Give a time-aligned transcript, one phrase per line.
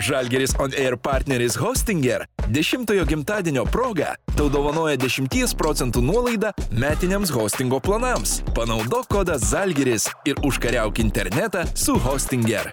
[0.00, 7.80] Žalgeris On Air partneris Hostinger 10-ojo gimtadienio proga tau dovanoja 10 procentų nuolaidą metiniams hostingo
[7.84, 8.40] planams.
[8.56, 12.72] Panaudok kodą Žalgeris ir užkariauk internetą su Hostinger.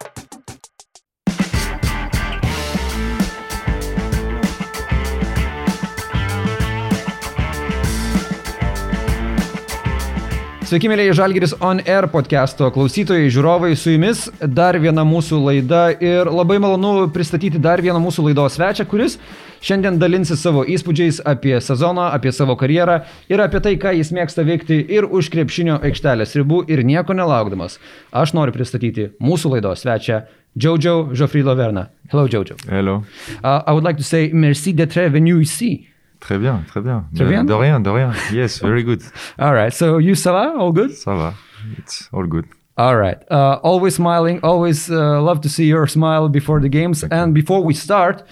[10.67, 16.27] Sveiki, mėlyje Žalgiris On Air podcast'o klausytojai, žiūrovai, su jumis dar viena mūsų laida ir
[16.27, 19.15] labai malonu pristatyti dar vieną mūsų laidos svečią, kuris
[19.63, 22.99] šiandien dalinsis savo įspūdžiais apie sezoną, apie savo karjerą
[23.31, 27.79] ir apie tai, ką jis mėgsta veikti ir už krepšinio aikštelės ribų ir nieko nelaukdamas.
[28.11, 31.87] Aš noriu pristatyti mūsų laidos svečią Jojo Joffrey Laverna.
[32.11, 32.59] Hello, Jojo.
[32.67, 33.05] Hello.
[33.39, 35.87] Uh, I would like to say merci d'être venu ici.
[36.19, 37.05] Très bien, très bien.
[37.15, 37.45] Très de, bien.
[37.45, 38.13] De rien, de rien.
[38.31, 39.01] Yes, very good.
[39.37, 40.53] All right, so you, ça va?
[40.57, 40.91] All good?
[40.91, 41.33] Ça va.
[41.77, 42.45] It's all good.
[42.77, 43.17] All right.
[43.31, 44.39] Uh, always smiling.
[44.43, 47.03] Always uh, love to see your smile before the games.
[47.09, 48.23] and before we start,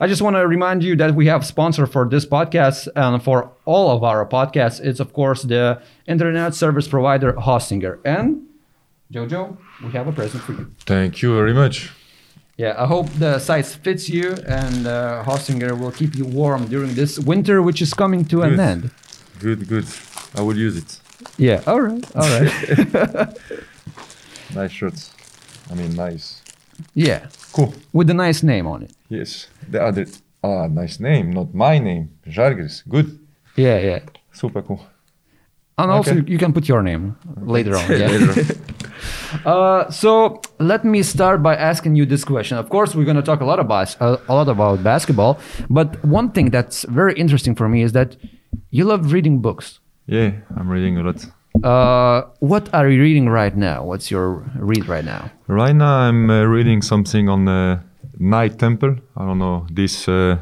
[0.00, 3.50] I just want to remind you that we have sponsor for this podcast and for
[3.64, 4.80] all of our podcasts.
[4.80, 7.98] It's of course the internet service provider Hostinger.
[8.04, 8.46] And
[9.12, 10.70] Jojo, we have a present for you.
[10.86, 11.90] Thank you very much.
[12.58, 15.22] Yeah, I hope the size fits you and uh,
[15.76, 18.90] will keep you warm during this winter, which is coming to an end.
[19.38, 19.86] Good, good.
[20.34, 21.00] I will use it.
[21.36, 21.62] Yeah.
[21.68, 22.04] All right.
[22.16, 23.28] All right.
[24.54, 25.12] Nice shirts.
[25.70, 26.42] I mean, nice.
[26.94, 27.74] yeah, Cool.
[27.92, 28.92] with a nice name on it.
[29.08, 29.48] Yes.
[29.70, 30.06] The other.
[30.42, 32.08] Ah, nice name, not my name.
[32.26, 32.82] Žalgiris.
[32.88, 33.18] Good.
[33.56, 33.98] Yeah, yeah.
[34.32, 34.80] Super cool.
[35.78, 37.84] And also, you can put your name later on.
[37.90, 38.08] Yeah.
[38.08, 38.44] Later.
[39.46, 42.58] uh, so let me start by asking you this question.
[42.58, 45.38] Of course, we're going to talk a lot about uh, a lot about basketball,
[45.70, 48.16] but one thing that's very interesting for me is that
[48.70, 49.80] you love reading books.
[50.06, 51.26] yeah, I'm reading a lot.
[51.64, 53.84] Uh, what are you reading right now?
[53.84, 55.30] What's your read right now?
[55.48, 57.80] Right now, I'm uh, reading something on the
[58.18, 58.96] Night Temple.
[59.16, 60.08] I don't know this.
[60.08, 60.36] Uh,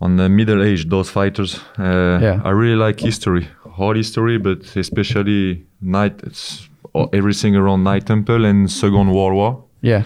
[0.00, 1.60] on the middle age, those fighters.
[1.78, 2.40] Uh, Yeah.
[2.44, 3.48] I really like history,
[3.80, 6.14] whole history, but especially night.
[6.28, 6.68] It's
[7.12, 9.52] everything around Night Temple and Second World War.
[9.82, 10.02] Yeah.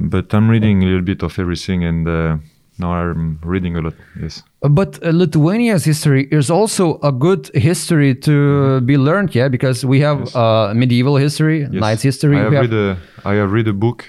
[0.00, 2.36] But I'm reading a little bit of everything, and uh,
[2.78, 3.94] now I'm reading a lot.
[4.22, 4.42] Yes.
[4.60, 10.00] But uh, Lithuania's history is also a good history to be learned, yeah, because we
[10.00, 10.34] have Yes.
[10.36, 11.72] uh, medieval history, Yes.
[11.72, 12.36] knights history.
[12.36, 12.96] I have have- read a.
[13.24, 14.04] I have read a book.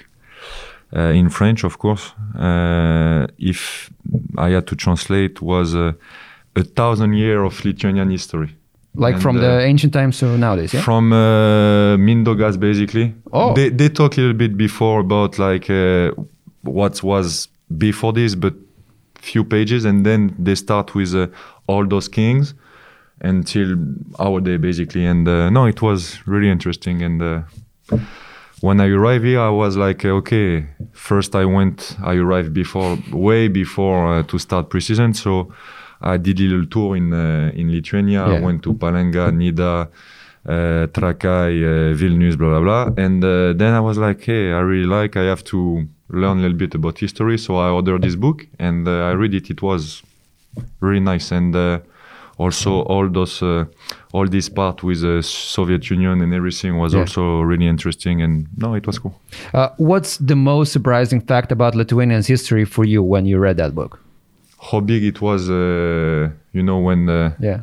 [0.94, 2.12] Uh, in French, of course.
[2.38, 3.90] Uh, if
[4.36, 5.92] I had to translate, was uh,
[6.56, 8.56] a thousand year of Lithuanian history.
[8.94, 10.82] like and, from uh, the ancient times to nowadays, yeah.
[10.82, 13.14] from uh, Mindaugas basically.
[13.32, 13.54] Oh.
[13.54, 16.12] They they talk a little bit before about like uh,
[16.62, 17.48] what was
[17.78, 18.54] before this, but
[19.14, 21.28] few pages, and then they start with uh,
[21.66, 22.54] all those kings
[23.20, 23.76] until
[24.18, 25.06] our day basically.
[25.06, 27.02] And uh, no, it was really interesting.
[27.02, 27.42] And uh,
[28.60, 30.66] when I arrived here, I was like, uh, okay.
[30.92, 31.96] First, I went.
[32.02, 35.52] I arrived before, way before uh, to start preseason, so.
[36.02, 38.26] I did a little tour in uh, in Lithuania.
[38.28, 38.34] Yeah.
[38.36, 39.88] I went to Palanga, Nida,
[40.46, 43.04] uh, Trakai, uh, Vilnius, blah blah blah.
[43.04, 45.16] And uh, then I was like, hey, I really like.
[45.16, 48.86] I have to learn a little bit about history, so I ordered this book and
[48.86, 49.50] uh, I read it.
[49.50, 50.02] It was
[50.80, 51.78] really nice, and uh,
[52.38, 53.64] also all those uh,
[54.12, 57.00] all this part with the Soviet Union and everything was Yeah.
[57.00, 58.20] also really interesting.
[58.22, 59.14] And no, it was cool.
[59.54, 63.74] Uh, what's the most surprising fact about Lithuania's history for you when you read that
[63.74, 63.98] book?
[64.70, 67.08] How big it was, uh, you know, when.
[67.08, 67.60] Uh, Yeah.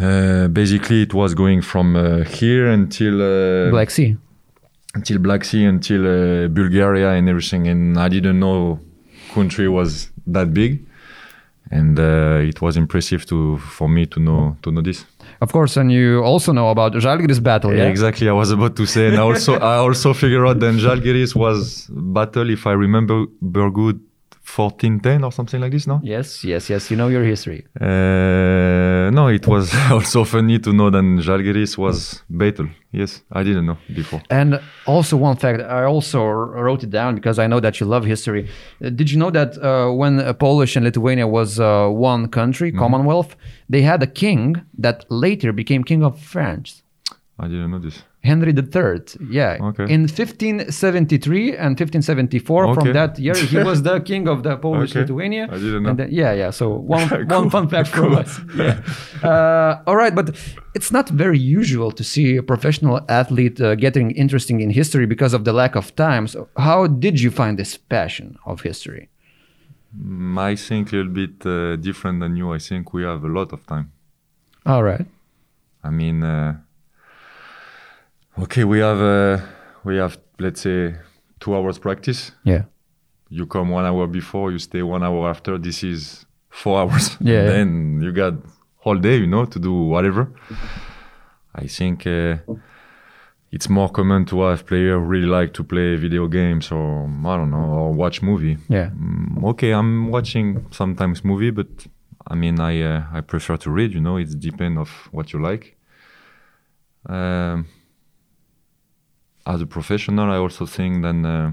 [0.00, 4.16] uh, basically, it was going from uh, here until uh, Black Sea.
[4.94, 7.62] until Black Sea, until uh, Bulgaria and everything.
[7.68, 8.80] And I didn't know
[9.34, 10.72] country was that big,
[11.70, 15.04] and uh, it was impressive to for me to know to know this.
[15.40, 17.84] Of course, and you also know about Žalgiris battle, yeah?
[17.94, 21.32] Exactly, I was about to say, and I also I also figure out that Žalgiris
[21.44, 23.26] was battle, if I remember,
[23.80, 24.00] good,
[24.56, 25.86] fourteen ten or something like this.
[25.86, 26.90] No, Yes, yes, yes.
[26.90, 27.60] You know your history.
[27.80, 32.68] uh, no, it was also funny to know that Žalgiris was battle.
[32.92, 34.22] Yes, I didn't know before.
[34.30, 36.20] And also, one fact, I also
[36.66, 38.42] wrote it down because I know that you love history.
[38.82, 40.12] Uh, did you know that uh, when
[40.46, 42.78] Polish and Lithuania was uh, one country, Mm-hmm.
[42.84, 43.36] Commonwealth,
[43.68, 44.46] they had a king
[44.78, 46.82] that later became king of France?
[47.38, 48.02] I didn't know this.
[48.24, 49.00] Henry III.
[49.30, 49.58] Yeah.
[49.60, 49.84] Okay.
[49.94, 55.00] In 1573 and 1574, from that year, he was the king of the Polish Okay.
[55.00, 55.44] Lithuania.
[55.50, 55.90] I didn't know.
[55.90, 56.50] And then- yeah, yeah.
[56.50, 57.50] So one, one Cool.
[57.50, 58.40] fun fact from us.
[58.56, 58.80] Yeah.
[59.22, 60.36] Uh, all right, but
[60.74, 65.32] it's not very usual to see a professional athlete uh, getting interesting in history because
[65.32, 66.26] of the lack of time.
[66.26, 69.08] So how did you find this passion of history?
[69.96, 72.52] Mm, I think a little bit uh, different than you.
[72.52, 73.92] I think we have a lot of time.
[74.66, 75.06] All right.
[75.84, 76.56] I mean, uh,
[78.42, 79.38] okay, we have uh,
[79.84, 80.94] we have let's say
[81.40, 82.32] two hours practice.
[82.44, 82.62] Yeah.
[83.30, 85.58] You come one hour before, you stay one hour after.
[85.58, 87.16] This is four hours.
[87.20, 87.46] Yeah, yeah.
[87.50, 88.34] Then you got
[88.78, 90.30] whole day, you know, to do whatever.
[91.54, 92.36] I think uh,
[93.50, 97.50] it's more common to have players really like to play video games or I don't
[97.50, 98.58] know or watch movie.
[98.68, 98.90] Yeah.
[98.90, 101.66] Mm, okay, I'm watching sometimes movie, but
[102.26, 103.92] I mean, I uh, I prefer to read.
[103.92, 105.76] You know, it depends of what you like.
[107.06, 107.66] Um,
[109.48, 111.50] as a professional, I also think that uh,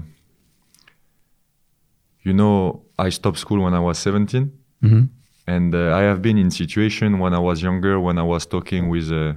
[2.22, 4.52] you know I stopped school when I was 17,
[4.82, 5.04] hmm
[5.48, 8.88] and uh, I have been in situation when I was younger, when I was talking
[8.88, 9.32] with uh,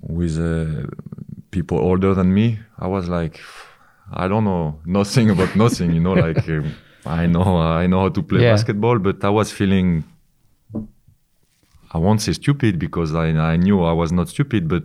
[0.00, 0.86] with uh,
[1.50, 2.58] people older than me.
[2.78, 3.40] I was like,
[4.12, 5.92] I don't know nothing about nothing.
[5.92, 6.74] You know, like um,
[7.04, 8.52] I know I know how to play Yeah.
[8.52, 10.04] basketball, but I was feeling.
[11.90, 14.84] I won't say stupid because I, I knew I was not stupid, but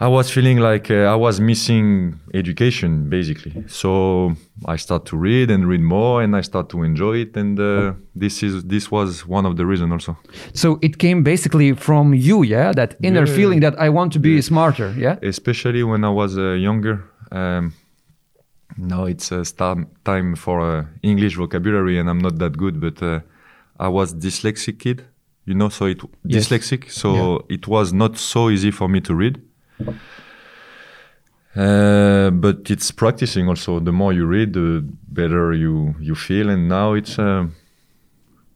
[0.00, 3.64] I was feeling like uh, I was missing education basically.
[3.66, 4.34] So
[4.64, 7.36] I start to read and read more, and I start to enjoy it.
[7.36, 10.16] And uh, this is this was one of the reasons also.
[10.54, 12.72] So it came basically from you, yeah?
[12.72, 13.34] That inner Yeah.
[13.34, 15.16] feeling that I want to be smarter, yeah?
[15.22, 17.02] especially when I was uh, younger.
[17.32, 17.72] Um,
[18.76, 19.42] now it's uh,
[20.04, 22.78] time for uh, English vocabulary, and I'm not that good.
[22.80, 23.20] But uh,
[23.80, 25.02] I was dyslexic kid,
[25.44, 26.46] you know, so it Yes.
[26.48, 26.88] dyslexic.
[26.90, 29.40] So it was not so easy for me to read.
[31.56, 33.80] Uh, but it's practicing also.
[33.80, 36.50] The more you read, the better you you feel.
[36.50, 37.46] And now it's uh,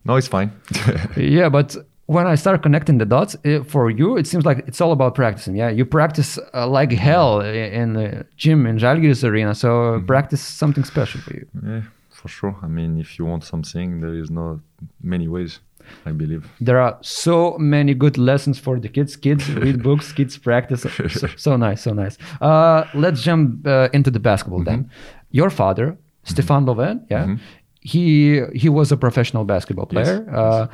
[0.04, 0.50] now it's fine.
[1.16, 1.76] Yeah, but
[2.06, 5.14] when I start connecting the dots uh, for you, it seems like it's all about
[5.14, 5.56] practicing.
[5.56, 9.54] Yeah, you practice uh, like hell in the gym in Žalgiris arena.
[9.54, 11.46] So uh, practice something special for you.
[11.66, 12.56] yeah, for sure.
[12.62, 14.58] I mean, if you want something, there is not
[15.02, 15.60] many ways.
[16.06, 16.42] I believe.
[16.60, 19.16] There are so many good lessons for the kids.
[19.16, 20.86] Kids read books, kids practice.
[21.20, 22.16] So, so nice, so nice.
[22.40, 24.90] Uh, let's jump uh, into the basketball then.
[25.30, 25.96] Your father,
[26.26, 27.36] Stéphane Lauvergne, yeah,
[27.80, 30.36] he he was a professional basketball Yes, player.
[30.36, 30.66] Uh,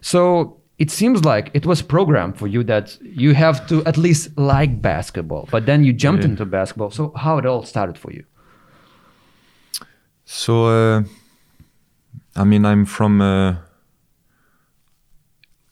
[0.00, 4.30] so it seems like it was programmed for you that you have to at least
[4.38, 6.30] like basketball, but then you jumped Yeah.
[6.30, 6.90] into basketball.
[6.90, 8.24] So how it all started for you?
[10.24, 11.02] So, uh,
[12.36, 13.20] I mean, I'm from.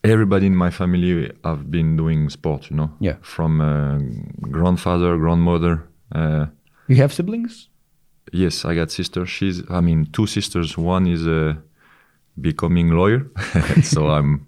[0.02, 2.90] Everybody in my family have been doing sport, you know.
[3.00, 3.16] Yeah.
[3.20, 3.98] From uh,
[4.50, 5.82] grandfather, grandmother.
[6.14, 6.46] Uh,
[6.88, 7.68] You have siblings?
[8.32, 9.26] yes, I got sister.
[9.26, 9.62] She's.
[9.70, 10.78] I mean, two sisters.
[10.78, 11.54] One is uh,
[12.40, 13.26] becoming lawyer,
[13.82, 14.46] so I'm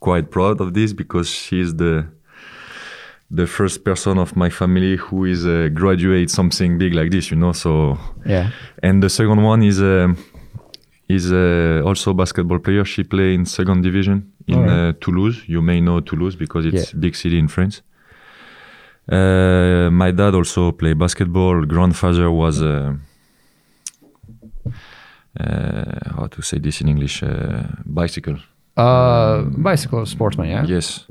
[0.00, 2.04] quite proud of this because she's the
[3.30, 7.36] the first person of my family who is uh, graduate something big like this, you
[7.38, 7.52] know.
[7.52, 8.50] So Yeah.
[8.82, 10.16] and the second one is um
[11.08, 12.84] is uh, also a basketball player.
[12.84, 14.70] She play in second division in Alright.
[14.70, 15.42] uh, Toulouse.
[15.46, 17.00] You may know Toulouse because it's Yeah.
[17.00, 17.82] big city in France.
[19.08, 21.64] Uh, my dad also play basketball.
[21.64, 22.94] Grandfather was uh,
[25.40, 27.22] uh, how to say this in English?
[27.22, 28.36] Uh, bicycle.
[28.76, 30.64] Uh, bicycle sportsman, yeah?
[30.66, 31.06] Yes.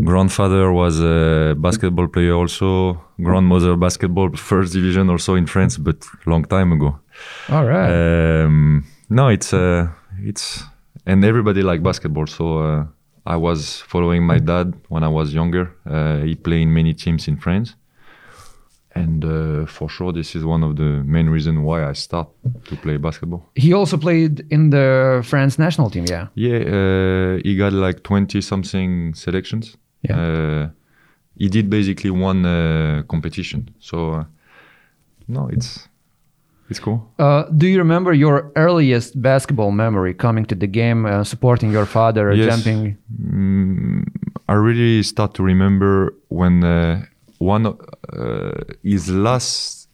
[0.00, 3.00] Grandfather was a basketball player also.
[3.20, 5.96] Grandmother basketball first division also in France, but
[6.26, 6.98] long time ago.
[7.48, 7.90] All right.
[8.44, 9.88] Um, no, it's uh,
[10.22, 10.62] it's
[11.06, 12.26] and everybody like basketball.
[12.26, 12.86] So uh,
[13.26, 15.70] I was following my dad when I was younger.
[15.86, 17.74] Uh, he played in many teams in France,
[18.94, 22.28] and uh, for sure this is one of the main reasons why I start
[22.66, 23.48] to play basketball.
[23.54, 26.26] he also played in the France national team, yeah?
[26.34, 29.76] Yeah, uh, he got like twenty something selections.
[30.02, 30.16] Yeah.
[30.20, 30.68] Uh,
[31.38, 33.70] he did basically one uh, competition.
[33.78, 34.24] So uh,
[35.28, 35.88] no, it's
[36.70, 36.98] it's cool.
[37.18, 41.86] Uh, do you remember your earliest basketball memory coming to the game, uh, supporting your
[41.86, 42.46] father, Yes.
[42.48, 42.96] jumping?
[43.20, 44.02] Mm,
[44.48, 47.02] I really start to remember when uh,
[47.38, 47.74] one uh,
[48.82, 49.88] his last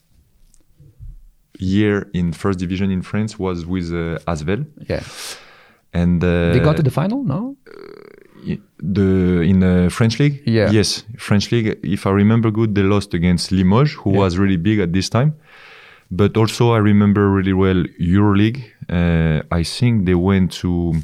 [1.59, 5.03] year in first division in France was with uh, ASVEL, Yeah.
[5.93, 7.57] and uh, They got to the final, no?
[8.87, 10.43] the in the French league.
[10.45, 10.71] Yeah.
[10.71, 11.79] Yes, French league.
[11.83, 14.19] If I remember good, they lost against Limoges, who Yeah.
[14.19, 15.33] was really big at this time.
[16.17, 17.81] But also, I remember really well
[18.15, 18.61] EuroLeague.
[18.89, 20.95] Uh, I think they went to.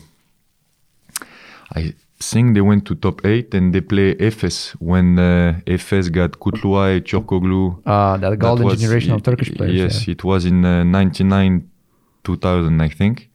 [1.75, 1.95] I
[2.31, 7.00] think they went to top eight and they play Efes when uh, Efes got Kutluay,
[7.00, 7.81] Turkoglu.
[7.87, 9.75] Uh, that That golden was- generation of Turkish players.
[9.75, 10.12] Yes, yeah.
[10.12, 11.71] it was in uh, 99,
[12.25, 13.31] 2000, I think.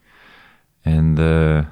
[0.84, 1.64] And uh,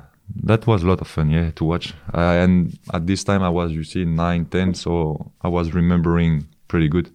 [0.43, 1.93] that was a lot of fun, yeah, to watch.
[2.13, 6.47] Uh, and at this time, I was, you see, 9, 10, so I was remembering
[6.67, 7.11] pretty good.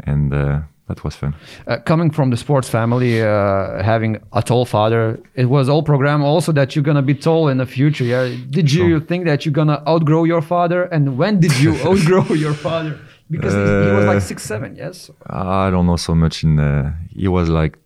[0.00, 1.34] And uh, that was fun.
[1.66, 6.22] Uh, coming from the sports family, uh, having a tall father, it was all program
[6.22, 8.04] also that you're gonna be tall in the future.
[8.04, 8.28] Yeah.
[8.50, 9.00] Did you Sure.
[9.00, 10.82] think that you're gonna outgrow your father?
[10.94, 12.98] And when did you outgrow your father?
[13.30, 15.10] Because he was like Uh, six seven, yes.
[15.30, 16.58] I don't know so much in.
[16.58, 17.78] Uh, he was like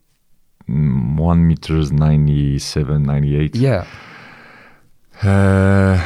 [0.69, 3.55] mm, one meters 97, 98.
[3.55, 3.85] Yeah.
[5.23, 5.99] Uh,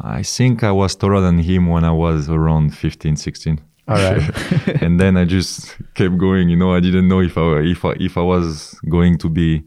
[0.00, 3.60] I think I was taller than him when I was around 15, 16.
[3.88, 4.82] All right.
[4.82, 6.48] and then I just kept going.
[6.48, 9.62] You know, I didn't know if I if I, if I was going to be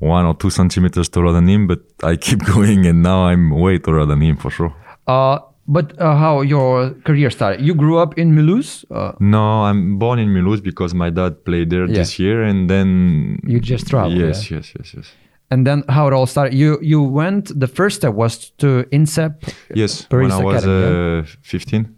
[0.00, 3.78] one or two centimeters taller than him, but I keep going, and now I'm way
[3.78, 4.74] taller than him for sure.
[5.06, 7.60] Uh, but uh, how your career started?
[7.64, 8.84] You grew up in Mulhouse.
[8.90, 11.94] Uh, No, I'm born in Mulhouse because my dad played there Yeah.
[11.98, 14.56] this year, and then You just traveled, Yes, yeah?
[14.58, 15.12] yes, yes, yes.
[15.50, 16.52] and then how it all started?
[16.54, 17.52] You you went.
[17.58, 19.32] The first step was to INSEP.
[19.74, 21.94] Yes, Paris when I was Academy, uh, 15.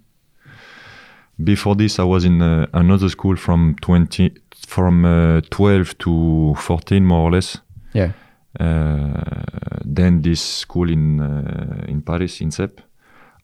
[1.42, 4.32] Before this, I was in uh, another school from 20,
[4.66, 7.58] from uh, 12 to 14, more or less.
[7.92, 8.12] Yeah.
[8.58, 9.42] Uh,
[9.84, 12.78] then this school in uh, in Paris, INSEP.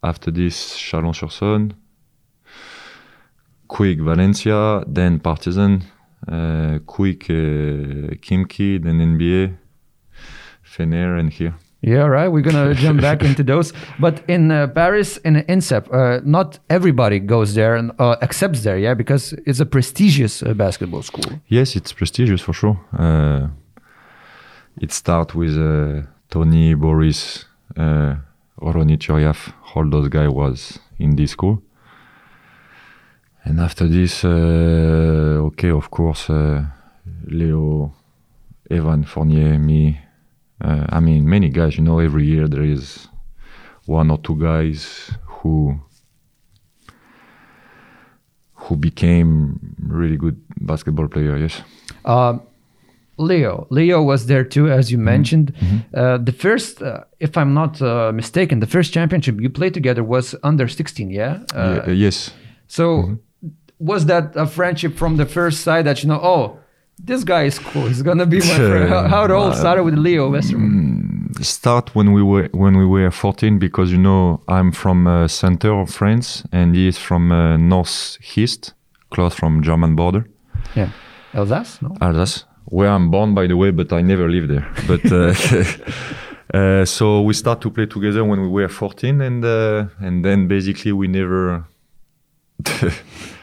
[0.03, 1.75] After this, Chalon-sur-Saône,
[3.69, 5.83] Quick Valencia, then Partizan,
[6.27, 9.57] uh, Quick uh, Khimki, then NBA,
[10.65, 11.55] Fener, and here.
[11.83, 12.29] Yeah, right.
[12.29, 13.73] We're gonna jump back into those.
[13.99, 18.79] But in uh, Paris, in INSEP, uh, not everybody goes there and uh, accepts there,
[18.79, 21.41] yeah, because it's a prestigious uh, basketball school.
[21.49, 22.79] Yes, it's prestigious for sure.
[22.93, 23.49] Uh,
[24.81, 27.47] it starts with uh, Tony, Boris,
[27.77, 28.17] uh,
[28.61, 31.63] Ronny Turiaf, all those guys was in this school.
[33.45, 34.29] And after this, uh,
[35.49, 36.65] okay, of course, uh,
[37.25, 37.95] Leo,
[38.71, 39.99] Evan Fournier, me.
[40.61, 41.77] Uh, I mean, many guys.
[41.77, 43.09] You know, every year there is
[43.87, 45.81] one or two guys who
[48.55, 51.37] who became really good basketball player.
[51.37, 51.63] Yes.
[52.05, 52.43] Um,
[53.17, 55.53] Leo, Leo was there too, as you mentioned.
[55.93, 60.03] Uh, the first, uh, if I'm not uh, mistaken, the first championship you played together
[60.03, 61.41] was under 16, yeah.
[61.55, 62.33] Uh, Ye- yes.
[62.67, 63.19] So
[63.79, 66.21] was that a friendship from the first side that you know?
[66.23, 66.59] Oh,
[67.05, 67.87] this guy is cool.
[67.87, 68.89] He's gonna be my friend.
[68.89, 71.45] How, how it all started with Leo Westermann.
[71.45, 75.73] start when we were when we were 14 because you know I'm from uh, center
[75.73, 78.75] of France and he is from uh, northeast,
[79.11, 80.25] close from German border,
[80.77, 80.91] Yeah,
[81.35, 81.97] Alsace, no.
[82.01, 84.67] Alsace, where I'm born by the way, but I never lived there.
[84.87, 85.35] But uh,
[86.59, 90.49] uh, so we start to play together when we were 14, and uh, and then
[90.49, 91.65] basically we never.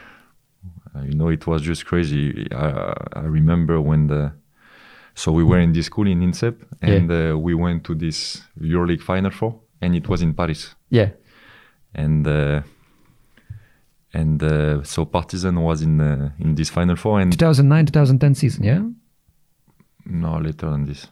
[1.04, 2.46] you know, it was just crazy.
[2.52, 4.32] I, I remember when the
[5.14, 9.02] so we were in this school in INSEP, and uh, we went to this EuroLeague
[9.02, 10.76] Final Four, and it was in Paris.
[10.90, 11.10] Yeah,
[11.94, 12.62] And uh,
[14.14, 18.64] and uh, so Partizan was in uh, in this Final Four, and 2009, 2010 season.
[18.64, 18.82] Yeah.
[20.06, 21.08] no later than this,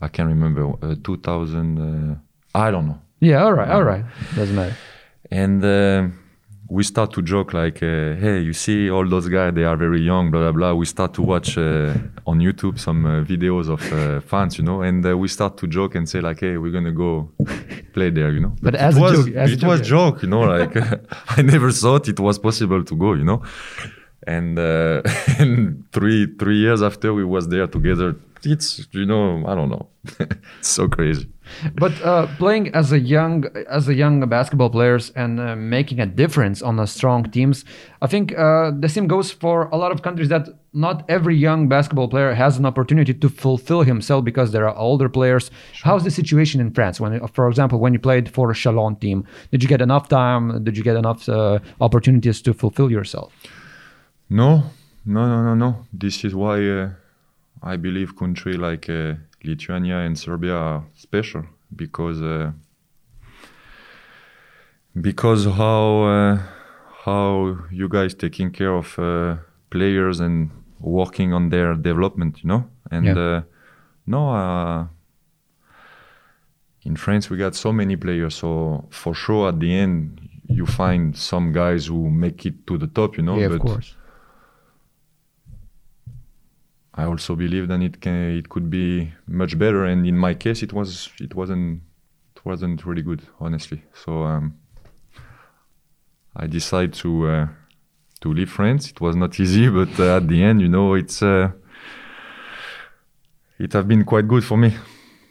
[0.00, 0.72] I can't remember.
[0.82, 2.16] Uh, 2000, uh,
[2.54, 3.00] I don't know.
[3.20, 3.42] Yeah.
[3.44, 3.68] All right.
[3.70, 4.04] All right.
[4.36, 4.76] Doesn't matter.
[5.30, 6.08] And uh,
[6.68, 9.52] we start to joke like, uh, "Hey, you see all those guys?
[9.54, 10.72] They are very young." Blah blah blah.
[10.74, 11.92] We start to watch uh,
[12.26, 15.66] on YouTube some uh, videos of uh, fans, you know, and uh, we start to
[15.66, 17.28] joke and say like, "Hey, we're gonna go
[17.92, 18.54] play there," you know.
[18.62, 19.86] But as it a was, joke- as a it joke, was yeah.
[19.86, 20.40] joke, you know.
[20.40, 20.74] Like
[21.38, 23.42] I never thought it was possible to go, you know.
[24.26, 25.02] And, uh,
[25.38, 29.86] and three three years after we was there together, it's you know I don't know,
[30.58, 31.28] it's so crazy.
[31.74, 36.06] But uh, playing as a young as a young basketball players and uh, making a
[36.06, 37.64] difference on the strong teams,
[38.02, 41.68] I think uh, the same goes for a lot of countries that not every young
[41.68, 45.50] basketball player has an opportunity to fulfill himself because there are older players.
[45.82, 47.00] How's the situation in France?
[47.00, 50.64] When, for example, when you played for a Chalon team, did you get enough time?
[50.64, 53.32] Did you get enough uh, opportunities to fulfill yourself?
[54.28, 54.64] No,
[55.06, 55.86] no, no, no, no.
[55.92, 56.90] This is why uh,
[57.62, 62.52] I believe country like uh, Lithuania and Serbia are special because uh,
[65.00, 66.38] because how uh,
[67.04, 69.36] how you guys taking care of uh,
[69.70, 72.64] players and working on their development, you know.
[72.90, 73.18] And Yeah.
[73.18, 73.42] uh,
[74.06, 74.86] no, uh,
[76.84, 81.16] in France we got so many players, so for sure at the end you find
[81.16, 83.38] some guys who make it to the top, you know.
[83.38, 83.96] yeah, of course.
[86.96, 90.62] I also believe that it can it could be much better, and in my case,
[90.62, 91.82] it was it wasn't
[92.36, 93.82] it wasn't really good, honestly.
[93.92, 94.56] So um,
[96.36, 97.48] I decided to uh,
[98.20, 98.90] to leave France.
[98.90, 101.50] It was not easy, but uh, at the end, you know, it's uh,
[103.58, 104.76] it have been quite good for me.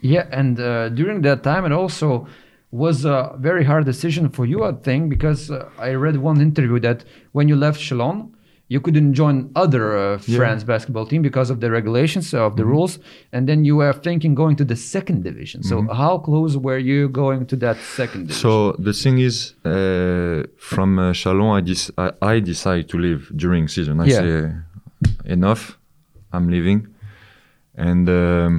[0.02, 2.28] Yeah, and uh, during that time, it also
[2.72, 6.80] was a very hard decision for you, I think, because uh, I read one interview
[6.82, 8.34] that when you left Chalon,
[8.74, 10.40] you couldn't join other uh, Yeah.
[10.40, 10.68] Mm-hmm.
[10.74, 12.94] Basketball team because of the regulations of the rules,
[13.34, 15.60] and then you were thinking going to the second division.
[15.72, 18.50] So how close were you going to that second division?
[18.50, 18.76] Mm-hmm.
[18.76, 19.72] So the thing is, uh,
[20.72, 23.96] from uh, Chalon, I, dis- I, I decide to leave during season.
[24.04, 24.20] I Yeah.
[24.22, 25.62] say uh, enough,
[26.36, 26.80] I'm leaving,
[27.90, 28.52] and um,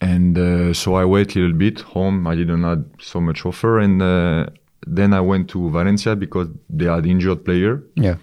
[0.00, 2.16] and uh, so I wait a little bit home.
[2.32, 4.46] I didn't have so much offer, and uh,
[4.96, 8.16] then I went to Valencia because they had injured player, yeah,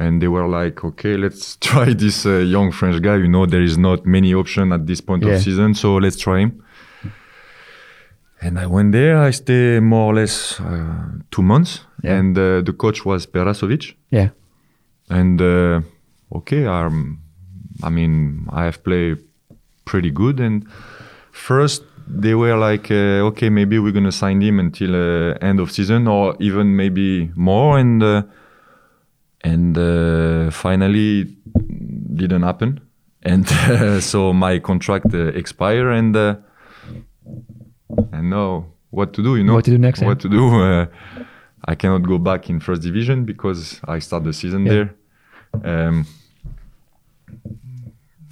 [0.00, 3.16] and they were like, okay, let's try this uh, young French guy.
[3.16, 5.34] You know, there is not many option at this point Yeah.
[5.34, 6.62] of season, so let's try him.
[8.40, 9.18] And I went there.
[9.18, 12.18] I stayed more or less uh, two months, Yeah.
[12.18, 13.94] and uh, the coach was Perasovic.
[14.10, 14.28] yeah,
[15.10, 15.80] And uh,
[16.36, 17.18] okay, um,
[17.82, 19.18] I mean, I have played
[19.84, 20.38] pretty good.
[20.40, 20.64] And
[21.32, 25.70] first, they were like, uh, okay, maybe we're gonna sign him until uh, end of
[25.70, 27.78] season, or even maybe more.
[27.78, 28.22] And uh,
[29.42, 31.36] and uh, finally,
[32.14, 32.80] didn't happen.
[33.22, 36.36] And uh, so my contract uh, expired, and uh,
[38.12, 39.36] and now what to do?
[39.36, 40.02] You know What to do next.
[40.02, 40.60] What to do?
[40.62, 40.86] Uh,
[41.64, 44.72] I cannot go back in first division because I start the season Yeah.
[44.72, 44.94] there.
[45.88, 46.06] Um,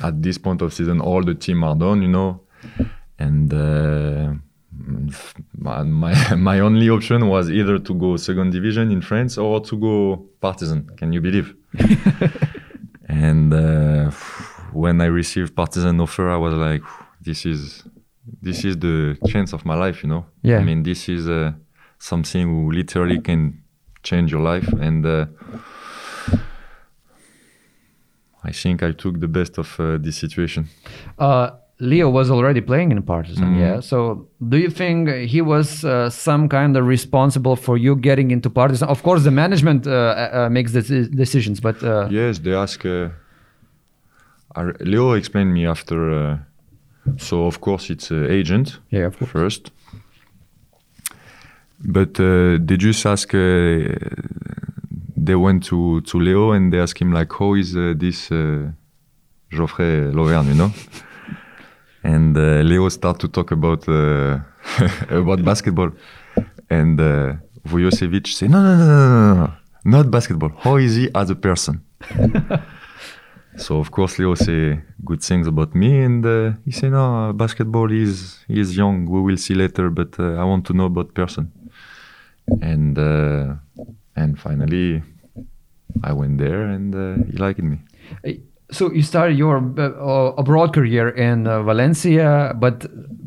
[0.03, 2.41] at this point of season, all the team are done, you know,
[3.19, 4.35] and uh,
[5.55, 5.83] my,
[6.37, 10.91] my only option was either to go second division in France or to go Partizan.
[10.97, 11.55] Can you believe?
[13.09, 14.11] and uh,
[14.73, 16.83] when I received Partizan offer, I was like,
[17.21, 17.85] this is
[18.43, 20.27] this is the chance of my life, you know.
[20.43, 20.59] Yeah.
[20.59, 21.53] I mean, this is uh,
[21.99, 23.63] something who literally can
[24.03, 25.27] change your life, and uh,
[28.45, 30.69] I think I took the best of uh, this situation.
[31.81, 33.61] Uh, Leo was already playing in Partizan, Mm-hmm.
[33.61, 33.81] yeah.
[33.81, 38.51] So, do you think he was uh, some kind of responsible for you getting into
[38.51, 38.89] Partizan?
[38.89, 40.83] Of course, the management uh, uh, makes the
[41.17, 42.85] decisions, but uh, Yes, they ask.
[42.85, 43.09] Uh,
[44.81, 46.11] Leo explained me after.
[46.13, 46.39] Uh,
[47.19, 49.71] so of course it's uh, agent yeah, first,
[51.79, 53.35] but uh, they just ask.
[53.35, 53.95] Uh,
[55.17, 58.71] they went to to Leo and they ask him like, how is uh, this uh,
[59.53, 60.73] Joffrey Lauvergne, you know?
[62.07, 64.39] And uh, Leo start to talk about uh,
[65.21, 65.91] about basketball,
[66.71, 67.35] and uh,
[67.67, 69.53] Vujosevic say, no, no, no, no, no, no,
[69.85, 70.53] not basketball.
[70.65, 71.75] How is he as a person?
[73.57, 77.91] so of course Leo say good things about me, and uh, he say, no, basketball
[77.91, 79.07] is is young.
[79.07, 81.51] We will see later, but uh, I want to know about person.
[82.63, 83.55] And uh,
[84.15, 85.03] and finally,
[86.05, 87.79] I went there, and uh, he liked me.
[88.71, 92.87] So you started your uh, abroad career in uh, Valencia, but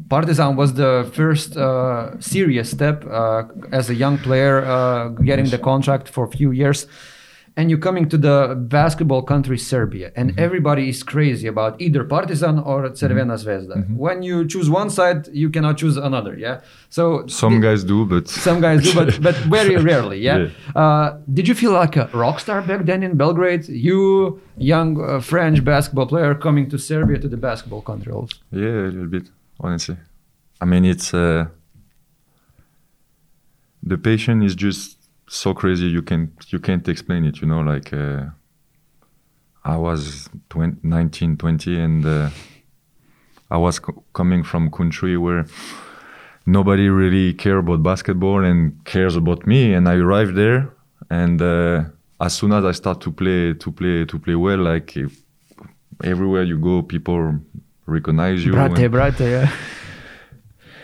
[0.10, 5.58] Partizan was the first uh, serious step uh, as a young player, uh, getting the
[5.58, 6.88] contract for a few years.
[7.58, 10.40] And you're coming to the basketball country Serbia, and Mm-hmm.
[10.46, 13.76] everybody is crazy about either Partizan or Crvena Zvezda.
[13.76, 13.98] Mm-hmm.
[13.98, 16.38] When you choose one side, you cannot choose another.
[16.38, 16.62] Yeah.
[16.90, 20.20] So Some the- guys do, but some guys do, but but very rarely.
[20.20, 20.38] Yeah.
[20.38, 20.82] Yeah.
[20.82, 23.68] Uh, did you feel like a rock star back then in Belgrade?
[23.68, 28.38] You, young uh, French basketball player, coming to Serbia to the basketball country also.
[28.52, 29.26] Yeah, a little bit,
[29.60, 29.98] honestly.
[30.62, 31.46] I mean, it's uh,
[33.82, 34.98] the passion is just
[35.30, 35.86] so crazy.
[35.88, 37.42] You can you can't explain it.
[37.42, 38.26] You know, like uh,
[39.64, 42.30] I was 20, 19, 20, and uh,
[43.52, 45.46] I was co- coming from country where
[46.46, 50.70] nobody really care about basketball and cares about me, and I arrived there,
[51.10, 51.84] and uh,
[52.20, 54.98] as soon as I start to play to play to play well, like
[56.04, 57.36] everywhere you go, people
[57.86, 58.56] recognize you.
[58.58, 59.52] and- Brate, brate, yeah.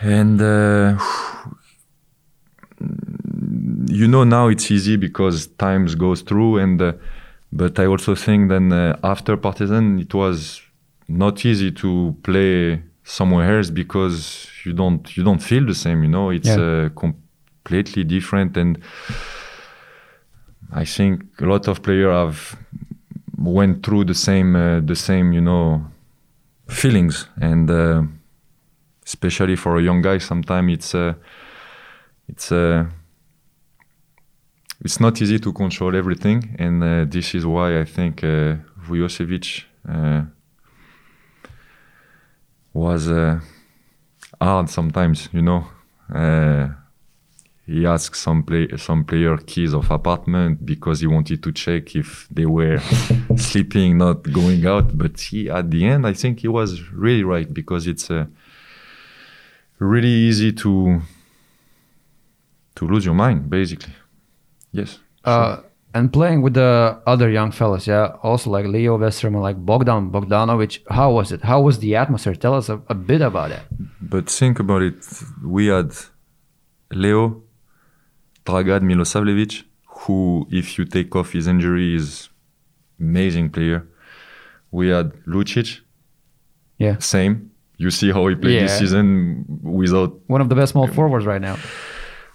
[0.02, 0.96] and uh,
[3.88, 6.92] you know now it's easy because times goes through and uh,
[7.52, 10.60] but i also think then uh, after Partizan it was
[11.08, 16.08] not easy to play somewhere else because you don't you don't feel the same you
[16.08, 16.86] know it's Yeah.
[16.86, 18.78] uh, completely different and
[20.72, 22.56] i think a lot of players have
[23.38, 25.84] went through the same uh, the same you know
[26.68, 28.02] feelings and uh,
[29.06, 31.14] especially for a young guy sometimes it's uh,
[32.28, 32.84] it's uh,
[34.86, 38.54] it's not easy to control everything and uh, this is why I think uh,
[38.86, 40.22] Vujosevic uh,
[42.72, 43.40] was uh,
[44.40, 45.66] hard sometimes you know?
[46.14, 46.68] Uh,
[47.66, 52.28] he asked some play some player keys of apartment because he wanted to check if
[52.30, 52.78] they were
[53.36, 57.52] sleeping not going out but he at the end I think he was really right
[57.52, 58.26] because it's uh,
[59.80, 61.02] really easy to
[62.76, 63.94] to lose your mind basically
[64.80, 64.92] yes
[65.24, 65.56] Uh,
[65.96, 66.72] and playing with the
[67.12, 70.72] other young fellas, yeah, also like Leo Westermann, like Bogdan Bogdanovic.
[70.98, 71.40] How was it?
[71.50, 72.36] How was the atmosphere?
[72.44, 73.62] Tell us a, a bit about it.
[74.12, 74.98] But think about it.
[75.56, 75.88] We had
[77.02, 77.22] Leo,
[78.44, 79.52] Dragan Milosavljevic,
[80.00, 82.28] who, if you take off his injury, is
[83.00, 83.80] amazing player.
[84.70, 85.80] We had Lucic,
[86.78, 87.34] Yeah, same.
[87.78, 90.10] You see how he played this season without.
[90.34, 91.56] one of the best small forwards right now.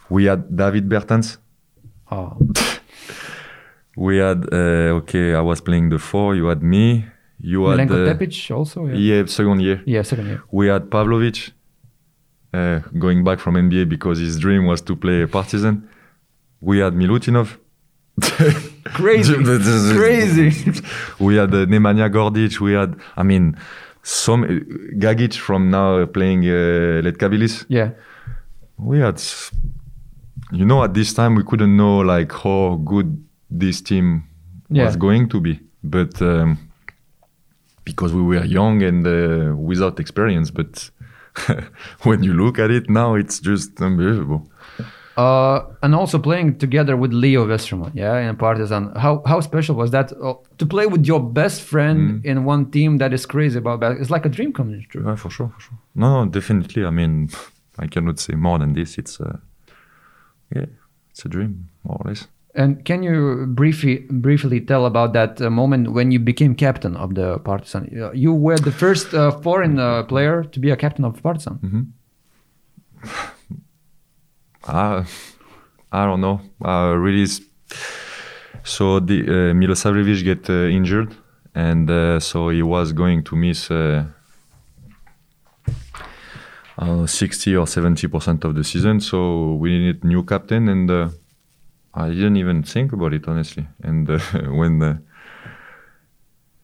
[0.09, 1.37] We had Davis Bertans.
[2.11, 2.37] Oh,
[3.97, 5.33] We had uh, okay.
[5.35, 6.35] I was playing the four.
[6.35, 7.05] You had me.
[7.39, 8.85] You had Milenko uh, Tepic also.
[8.87, 8.95] Yeah.
[8.95, 9.81] yeah, second year.
[9.85, 10.43] yeah, second year.
[10.51, 11.51] We had Pavlovic
[12.53, 15.87] uh, going back from NBA because his dream was to play a Partizan.
[16.61, 17.57] We had Milutinov.
[18.83, 19.35] Crazy,
[19.95, 20.81] crazy.
[21.19, 22.59] we had uh, Nemanja Gordic.
[22.59, 23.55] We had, I mean,
[24.03, 24.43] some
[24.99, 27.65] Gagic from now playing uh, Lietkabelis.
[27.69, 27.91] yeah,
[28.77, 29.21] We had,
[30.51, 34.23] you know, at this time we couldn't know like how good this team
[34.69, 34.85] Yeah.
[34.85, 36.57] was going to be, but um,
[37.83, 40.51] because we were young and uh, without experience.
[40.51, 40.89] But
[42.03, 44.49] when you look at it now, it's just unbelievable.
[45.17, 48.91] uh, and also playing together with Leo Westermann, yeah, in Partizan.
[48.95, 52.97] How how special was that uh, to play with your best friend in one team
[52.97, 53.91] that is crazy about that?
[53.99, 55.03] It's like a dream coming true.
[55.05, 55.77] Yeah, for sure, for sure.
[55.95, 56.85] No, no, definitely.
[56.85, 57.29] I mean,
[57.83, 58.97] I cannot say more than this.
[58.97, 59.39] It's a,
[60.55, 60.65] yeah,
[61.11, 62.27] it's a dream, more or less.
[62.53, 67.15] And can you briefly briefly tell about that uh, moment when you became captain of
[67.15, 67.89] the Partizan?
[67.97, 71.93] Uh, You were the first uh, foreign uh, player to be a captain of Partizan.
[74.67, 75.05] I,
[75.91, 76.41] I don't know.
[76.63, 77.25] Uh, really,
[78.63, 81.15] so the uh, Milosavljevic get uh, injured,
[81.55, 83.69] and uh, so he was going to miss
[86.81, 88.99] uh, I don't know, 60 or 70 percent of the season.
[88.99, 91.09] So we needed new captain, and uh,
[91.93, 93.67] I didn't even think about it honestly.
[93.83, 94.97] And uh, when uh,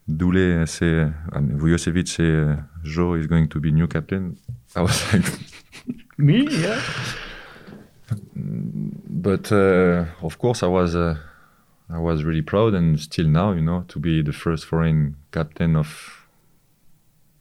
[0.07, 4.37] Dule say, I mean, Vujosevic say, uh, Joe is going to be new captain,
[4.75, 5.25] I was like.
[6.17, 6.81] Me, yeah.
[8.33, 11.15] but uh, of course I was uh,
[11.89, 15.75] I was really proud and still now you know to be the first foreign captain
[15.75, 16.27] of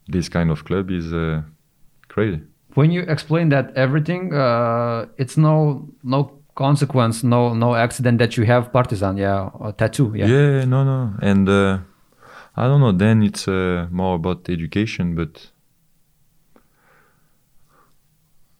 [0.07, 1.41] this kind of club is uh,
[2.07, 2.41] crazy.
[2.77, 6.19] When you explain that everything, uh, it's no no
[6.53, 10.27] consequence, no no accident that you have Partizan, yeah, or tattoo, yeah.
[10.27, 11.79] Yeah, no, no, and uh,
[12.55, 12.91] I don't know.
[12.91, 15.51] Then it's uh, more about education, but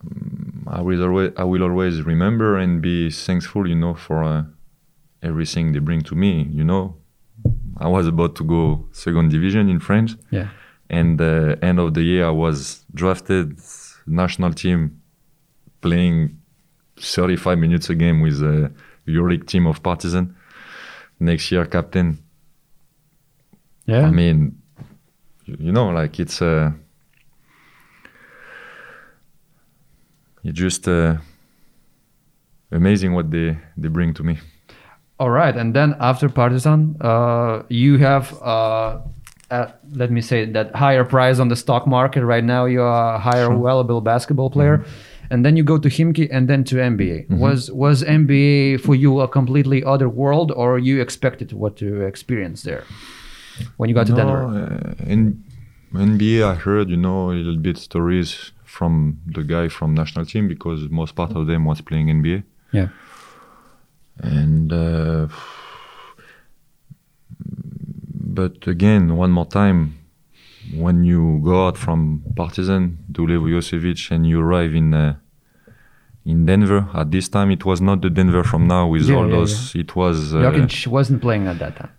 [0.04, 4.44] mm, I will always I will always remember and be thankful, you know, for uh,
[5.22, 6.48] everything they bring to me.
[6.50, 6.96] You know,
[7.78, 10.16] I was about to go second division in France.
[10.32, 10.50] yeah.
[10.90, 13.60] and uh, end of the year I was drafted
[14.08, 15.02] national team
[15.82, 16.40] playing
[16.98, 18.72] 35 minutes a game with a
[19.08, 20.36] Euroleague team of Partizan.
[21.20, 22.18] Next year captain.
[23.86, 24.08] Yeah.
[24.08, 24.62] I mean
[25.48, 26.72] you, know like it's uh,
[30.44, 31.18] it's just uh,
[32.72, 34.40] amazing what they they bring to me.
[35.20, 39.00] All right, and then after Partizan, uh, you have, uh,
[39.50, 42.66] uh, let me say that higher price on the stock market right now.
[42.66, 44.84] You are a higher valuable basketball player,
[45.30, 47.30] and then you go to Khimki and then to NBA.
[47.30, 52.64] Was was NBA for you a completely other world, or you expected what to experience
[52.64, 52.84] there
[53.78, 54.44] when you got to Denver?
[54.46, 55.44] uh, in
[55.94, 60.48] NBA, I heard, you know, a little bit stories from the guy from national team
[60.48, 62.44] because most part of them was playing NBA.
[62.72, 62.90] Yeah,
[64.20, 65.28] And uh,
[68.40, 69.80] but again, one more time,
[70.86, 72.00] when you go out from
[72.40, 72.84] Partizan,
[73.16, 75.16] Dule Vujosevic, and you arrive in uh,
[76.32, 79.28] in Denver, at this time it was not the Denver from now with Yeah, all
[79.30, 79.54] yeah, those.
[79.84, 81.92] It was uh, Jokic wasn't playing at that time.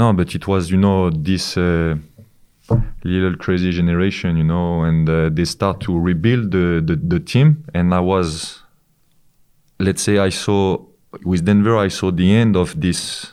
[0.00, 1.94] no, but it was, you know, this uh,
[3.04, 7.48] little crazy generation, you know, and uh, they start to rebuild the, the, the team.
[7.78, 8.62] And I was,
[9.86, 10.60] let's say, I saw
[11.30, 13.32] with Denver, I saw the end of this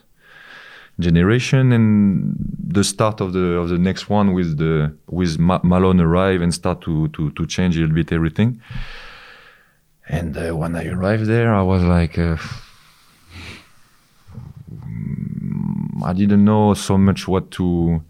[0.99, 2.35] generation and
[2.67, 6.53] the start of the of the next one with the with Ma- Malone arrive and
[6.53, 8.61] start to to to change a little bit everything.
[10.07, 12.17] And uh, when I arrived there, I was like.
[12.17, 12.37] Uh,
[16.03, 18.01] I didn't know so much what to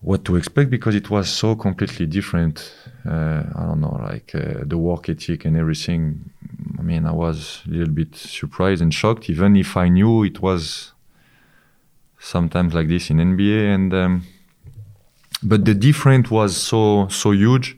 [0.00, 2.74] what to expect because it was so completely different.
[3.06, 6.30] Uh, I don't know, like uh, the work ethic and everything.
[6.78, 10.42] I mean, I was a little bit surprised and shocked, even if I knew it
[10.42, 10.91] was
[12.22, 13.74] sometimes like this in NBA.
[13.74, 14.22] And um,
[15.42, 17.76] but the difference was so so huge.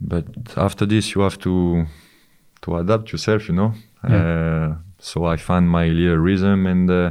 [0.00, 0.24] But
[0.56, 1.86] after this, you have to
[2.62, 3.74] to adapt yourself, you know.
[4.02, 6.90] Uh, so I find my little rhythm and.
[6.90, 7.10] Uh,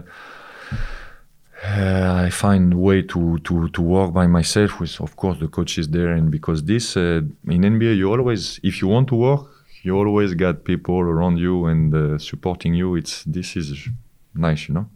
[1.63, 5.87] uh, I find way to, to, to work by myself with, of course, the coaches
[5.87, 6.11] there.
[6.13, 9.47] And because this uh, in NBA, you always, if you want to work,
[9.83, 12.95] you always got people around you and uh, supporting you.
[12.95, 13.87] It's this is
[14.33, 14.87] nice, you know.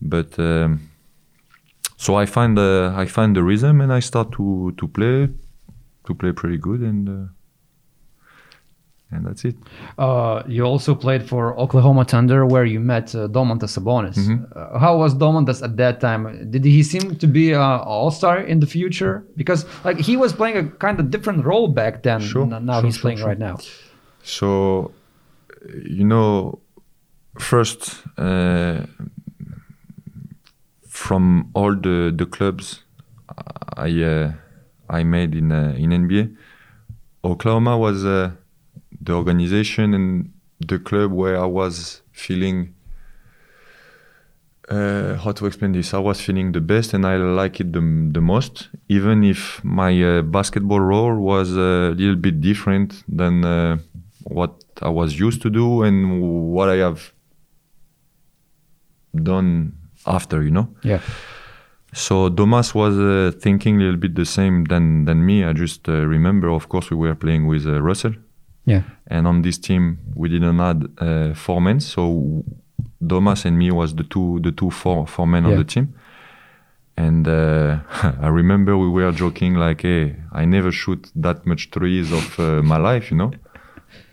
[0.00, 0.90] But um,
[1.96, 5.28] so I find the I find the rhythm and I start to to play
[6.06, 7.28] to play pretty good and uh,
[9.12, 9.56] and that's it.
[9.98, 14.16] Uh, you also played for Oklahoma Thunder, where you met uh, Domantas Sabonis.
[14.16, 14.46] Mhm.
[14.54, 16.50] Uh, how was Domantas at that time?
[16.50, 19.24] Did he seem to be an all-star in the future?
[19.36, 22.20] Because like he was playing a kind of different role back then.
[22.20, 23.58] Sure, now sure, he's sure, playing right now.
[24.22, 24.92] So,
[25.84, 26.60] you know,
[27.38, 28.82] first uh,
[31.00, 32.84] from all the the clubs
[33.76, 34.32] I uh,
[34.88, 36.36] I made in uh, in NBA,
[37.24, 38.32] Oklahoma was uh,
[39.00, 42.74] the organization and the club where I was feeling.
[44.68, 45.94] Uh, how to explain this?
[45.94, 47.80] I was feeling the best, and I like it the,
[48.12, 48.68] the most.
[48.88, 53.78] Even if my uh, basketball role was a little bit different than uh,
[54.24, 57.12] what I was used to do and what I have
[59.12, 60.68] done after, you know.
[60.82, 61.00] Yeah.
[61.92, 65.44] So Domas was uh, thinking a little bit the same than than me.
[65.44, 68.14] I just uh, remember, of course, we were playing with uh, Russell,
[68.64, 68.82] Yeah.
[69.06, 71.80] and on this team we didn't add uh, four men.
[71.80, 72.44] So
[73.02, 75.50] Domas and me was the two the two four four men Yeah.
[75.52, 75.86] on the team.
[76.96, 77.78] And uh,
[78.22, 82.62] I remember we were joking like, "Hey, I never shoot that much threes of uh,
[82.62, 83.30] my life, you know."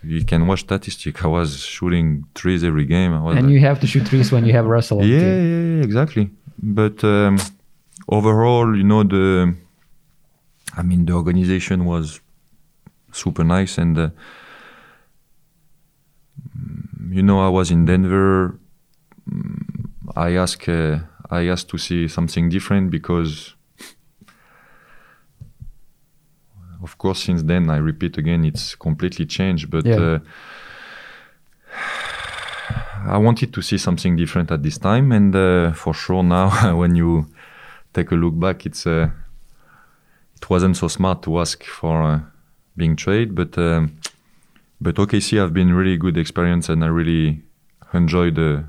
[0.04, 1.24] You can watch statistics.
[1.24, 3.14] I was shooting threes every game.
[3.14, 5.04] I was And you have to shoot threes when you have Russell.
[5.04, 6.30] yeah, yeah, yeah, exactly.
[6.62, 7.38] But um,
[8.08, 9.56] overall, you know, the
[10.76, 12.22] I mean, the organization was
[13.12, 14.10] super nice, and uh,
[17.10, 18.60] you know, I was in Denver.
[19.30, 23.56] Mm, I asked, uh, I asked to see something different because.
[26.88, 29.70] Of course, since then, I repeat again, it's completely changed.
[29.70, 30.00] But Yeah.
[30.08, 30.20] uh,
[33.16, 36.48] I wanted to see something different at this time, and uh, for sure now,
[36.82, 37.26] when you
[37.94, 39.10] take a look back, it's uh,
[40.38, 42.20] it wasn't so smart to ask for uh,
[42.76, 43.92] being traded, but um,
[44.80, 47.42] but OKC have been really good experience, and I really
[47.94, 48.64] enjoyed the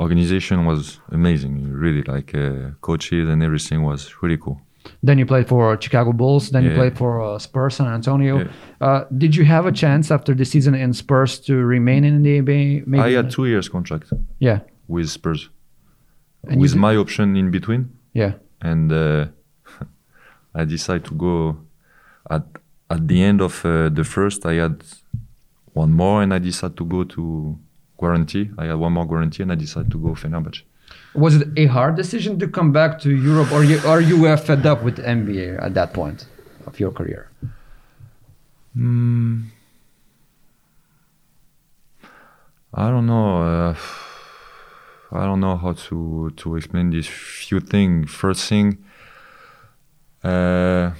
[0.00, 1.54] organization was amazing.
[1.72, 4.60] Really like uh, coaches and everything was really cool.
[5.02, 6.50] Then you played for Chicago Bulls.
[6.50, 8.38] Then you played for uh, Spurs San Antonio.
[8.38, 8.48] Yeah.
[8.80, 12.40] Uh, did you have a chance after the season in Spurs to remain in the
[12.42, 12.86] NBA?
[12.86, 14.60] Maybe I had two years contract Yeah.
[14.88, 15.50] with Spurs,
[16.48, 17.90] And with my option in between.
[18.14, 18.32] Yeah.
[18.60, 19.26] and uh,
[20.54, 21.56] I decided to go
[22.30, 22.42] at
[22.90, 24.44] at the end of uh, the first.
[24.46, 24.82] I had
[25.74, 27.58] one more, and I decided to go to
[27.98, 28.50] guarantee.
[28.58, 30.62] I had one more guarantee, and I decided to go Fenerbahce.
[31.14, 34.36] Was it a hard decision to come back to Europe, or you, or you were
[34.36, 36.26] fed up with NBA at that point
[36.66, 37.28] of your career?
[38.76, 39.48] Mm,
[42.72, 43.42] I don't know.
[43.42, 43.76] Uh,
[45.12, 48.06] I don't know how to to explain this few thing.
[48.06, 48.78] First thing,
[50.24, 50.92] uh,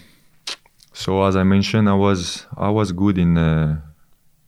[0.92, 3.80] so as I mentioned, I was I was good in uh,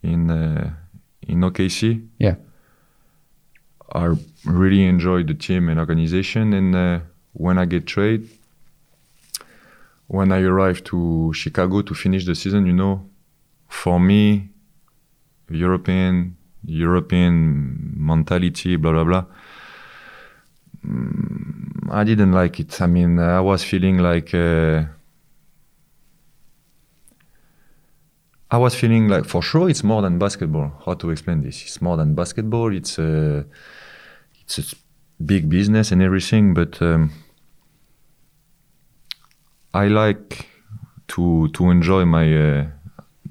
[0.02, 0.74] in uh,
[1.22, 2.06] in OKC.
[2.18, 2.34] Yeah.
[3.92, 6.52] I really enjoyed the team and organization.
[6.52, 7.00] And uh,
[7.32, 8.28] when I get traded,
[10.06, 13.08] when I arrived to Chicago to finish the season, you know,
[13.68, 14.50] for me,
[15.50, 19.24] European European mentality, blah blah blah.
[20.86, 22.80] mm, I didn't like it.
[22.80, 24.34] I mean, I was feeling like.
[24.34, 24.84] Uh,
[28.54, 30.70] I was feeling like for sure it's more than basketball.
[30.86, 31.60] How to explain this?
[31.62, 32.72] It's more than basketball.
[32.72, 33.44] It's a
[34.42, 34.76] it's a
[35.32, 37.10] big business and everything, but um,
[39.82, 40.46] I like
[41.08, 42.66] to to enjoy my uh,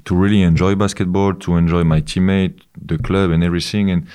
[0.04, 3.90] to really enjoy basketball, to enjoy my teammate, the club, and everything.
[3.92, 4.06] And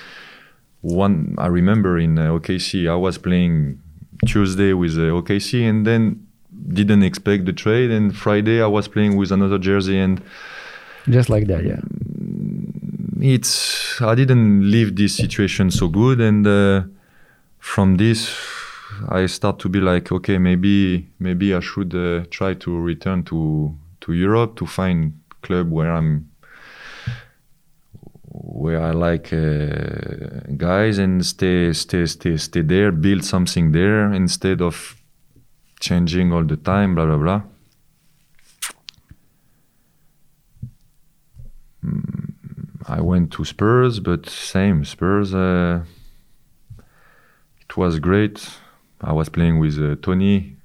[0.83, 3.81] one I remember in uh, OKC, I was playing
[4.27, 6.27] Tuesday with uh, OKC, and then
[6.69, 7.91] didn't expect the trade.
[7.91, 10.21] And Friday I was playing with another jersey, and
[11.11, 11.81] Just like that, yeah.
[13.21, 16.83] it's I didn't leave this situation so good, and uh,
[17.59, 18.35] from this
[19.09, 23.75] I start to be like, okay, maybe maybe I should uh, try to return to
[24.01, 26.31] to Europe to find club where I'm
[28.31, 34.61] where I like uh, guys and stay stay stay stay there, build something there instead
[34.61, 34.97] of
[35.81, 37.43] changing all the time, blah blah blah.
[42.89, 45.35] I went to Spurs, but same Spurs.
[45.35, 45.83] Uh,
[47.61, 48.49] it was great.
[49.03, 50.57] I was playing with uh, Tony,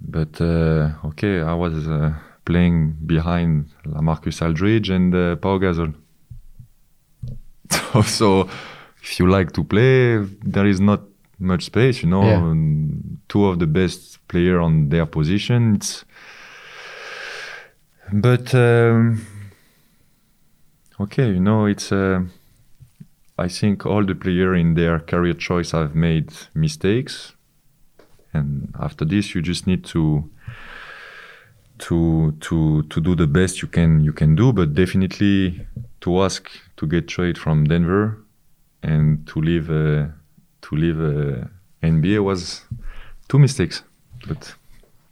[0.00, 2.14] but uh, okay, I was uh,
[2.46, 5.94] playing behind Marcus Aldridge and uh, Pau Gasol.
[7.70, 8.48] so, so
[9.02, 11.02] if you like to play, there is not
[11.38, 12.02] much space.
[12.02, 12.54] You know, Yeah.
[13.28, 15.76] Two of the best player on their position.
[15.76, 16.04] It's
[18.12, 19.20] but um,
[21.00, 21.92] okay, you know, it's.
[21.92, 22.22] Uh,
[23.38, 27.34] I think all the player in their career choice have made mistakes,
[28.34, 30.28] and after this, you just need to
[31.78, 34.52] to to to do the best you can you can do.
[34.52, 35.66] But definitely
[36.02, 38.18] to ask to get trade from Denver
[38.82, 40.08] and to leave uh,
[40.62, 41.46] to leave uh,
[41.82, 42.62] NBA was
[43.28, 43.82] two mistakes,
[44.28, 44.54] but.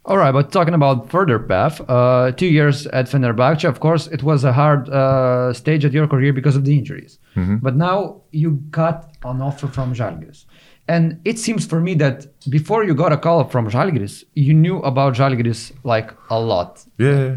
[0.09, 4.23] All right, but talking about further path, uh, two years at Fenerbahce, of course, it
[4.23, 7.19] was a hard uh, stage at your career because of the injuries.
[7.63, 10.47] But now you got an offer from Žalgiris.
[10.89, 14.79] And it seems for me that before you got a call from Žalgiris, you knew
[14.81, 16.85] about Žalgiris like a lot.
[16.99, 17.37] Yeah,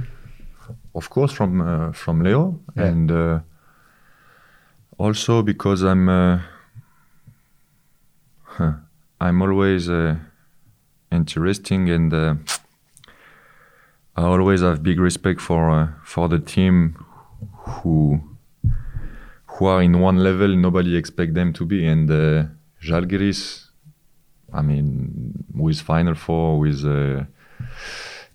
[0.96, 2.86] of course from uh, from Leo, Yeah.
[2.88, 3.40] and uh,
[4.98, 6.40] also because I'm uh,
[8.44, 8.74] huh,
[9.20, 10.16] I'm always uh,
[11.12, 12.36] interesting and uh,
[14.16, 16.96] I always have big respect for uh, for the team
[17.66, 18.22] who
[19.46, 22.44] who are in one level nobody expect them to be and uh,
[22.82, 23.68] Žalgiris
[24.54, 27.24] I mean with Final Four with uh,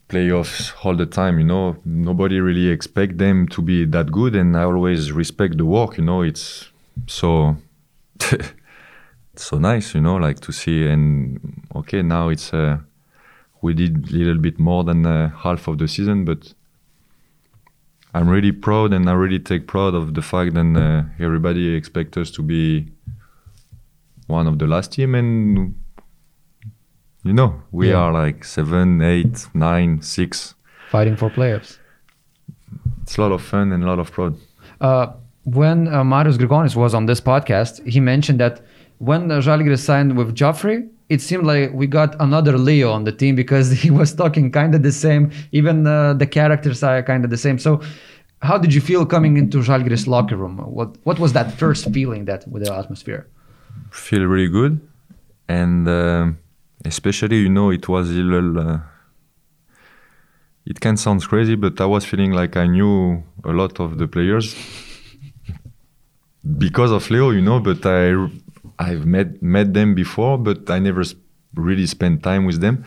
[0.09, 1.39] playoffs all the time.
[1.39, 5.65] You know, nobody really expect them to be that good, and I always respect the
[5.65, 5.99] work.
[5.99, 6.71] You know, it's
[7.07, 7.57] so
[9.37, 9.95] so nice.
[9.95, 10.87] You know, like to see.
[10.87, 12.79] And okay, now it's uh,
[13.63, 16.55] we did a little bit more than uh, half of the season, but.
[18.15, 22.17] I'm really proud, and I really take proud of the fact that uh, everybody expects
[22.17, 22.87] us to be
[24.27, 25.75] one of the last team, and
[27.25, 27.97] you know we Yeah.
[27.97, 30.55] are like seven, eight, nine, six.
[30.91, 31.79] Fighting for playoffs.
[33.03, 34.35] It's a lot of fun and a lot of pride.
[34.81, 35.09] Uh,
[35.45, 38.63] when uh, Marius Grigonis was on this podcast, he mentioned that
[38.97, 43.13] when uh, Žalgiris signed with Joffrey, it seemed like we got another Leo on the
[43.13, 45.31] team because he was talking kind of the same.
[45.53, 47.59] Even uh, the characters are kind of the same.
[47.59, 47.81] So,
[48.43, 50.59] how did you feel coming into Žalgiris locker room?
[50.59, 53.27] What What was that first feeling that with the atmosphere?
[53.91, 54.81] Feel really good,
[55.49, 56.27] and uh,
[56.85, 58.59] especially you know it was a little.
[58.59, 58.79] Uh,
[60.67, 64.09] it can sound crazy, but I was feeling like I knew a lot of the
[64.09, 64.57] players
[66.59, 67.61] because of Leo, you know.
[67.61, 68.13] But I
[68.79, 71.15] I've met met them before, but I never s-
[71.55, 72.85] really spent time with them.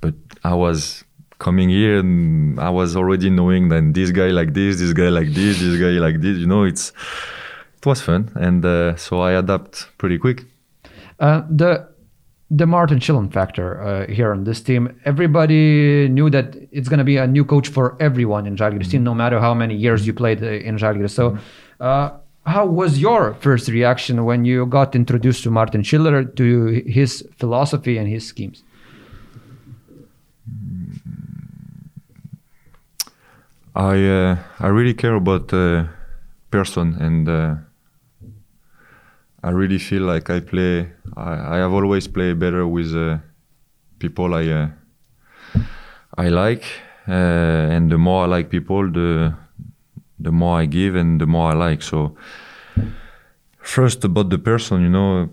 [0.00, 1.04] But I was
[1.38, 5.34] coming here and I was already knowing that this guy like this, this guy like
[5.34, 6.38] this, this guy like this.
[6.38, 6.92] You know, it's
[7.76, 10.44] it was fun, and uh, so I adapt pretty quick.
[11.18, 11.88] Uh, the
[12.50, 14.98] the Martin Schiller factor uh, here on this team.
[15.04, 19.02] Everybody knew that it's going to be a new coach for everyone in Žalgiris team,
[19.02, 21.10] no matter how many years you played uh, in Žalgiris.
[21.10, 21.38] So,
[21.80, 22.10] uh,
[22.46, 27.98] how was your first reaction when you got introduced to Martin Schiller, to his philosophy
[27.98, 28.62] and his schemes?
[33.74, 35.84] I uh, I really care about uh,
[36.50, 37.54] person and uh,
[39.42, 40.92] I really feel like I play.
[41.16, 43.18] I, I have always played better with uh,
[43.98, 44.68] people I uh,
[46.16, 46.64] I like,
[47.06, 49.34] uh, and the more I like people, the
[50.18, 51.82] the more I give and the more I like.
[51.82, 52.16] So
[53.58, 55.30] first about the person, you know,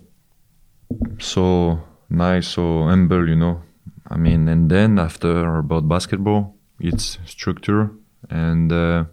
[1.18, 3.62] so nice, so humble, you know.
[4.08, 7.90] I mean, and then after about basketball, it's structure
[8.30, 9.04] and uh,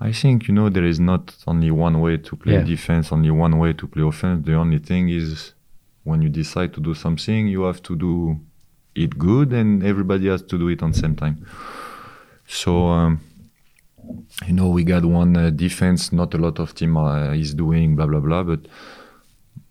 [0.00, 2.64] I think you know there is not only one way to play Yeah.
[2.64, 4.44] defense, only one way to play offense.
[4.44, 5.54] The only thing is
[6.04, 8.40] when you decide to do something, you have to do
[8.94, 11.46] it good, and everybody has to do it on the same time.
[12.46, 13.20] So um,
[14.46, 17.96] you know we got one uh, defense, not a lot of team uh, is doing
[17.96, 18.60] blah blah blah, but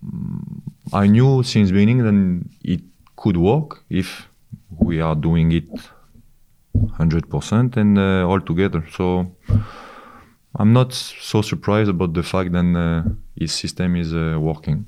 [0.06, 0.62] mm,
[0.94, 2.82] I knew since beginning that it
[3.16, 4.28] could work if
[4.80, 5.70] we are doing it
[6.76, 8.84] 100% and uh, all together.
[8.92, 9.36] So
[10.56, 14.86] I'm not so surprised about the fact that uh, his system is uh, working.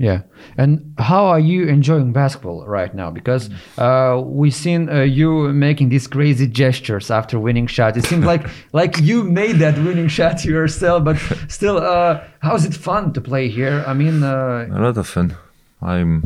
[0.00, 0.22] Yeah,
[0.56, 3.10] and how are you enjoying basketball right now?
[3.10, 7.98] Because uh, we've seen uh, you making these crazy gestures after winning shots.
[7.98, 11.16] It seems like like you made that winning shot yourself, but
[11.48, 13.84] still, uh, how is it fun to play here?
[13.86, 15.36] I mean, uh, A lot of fun.
[15.82, 16.22] I'm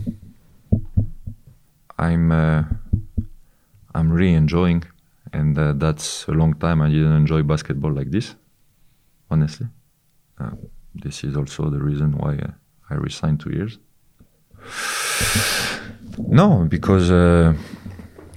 [1.98, 2.62] I'm uh,
[3.94, 4.84] I'm really enjoying,
[5.32, 8.36] and uh, that's a long time I didn't enjoy basketball like this.
[9.30, 9.66] honestly.
[10.38, 10.50] Uh,
[11.04, 12.52] this is also the reason why uh,
[12.90, 13.78] I resigned two years.
[16.18, 17.54] No, because uh,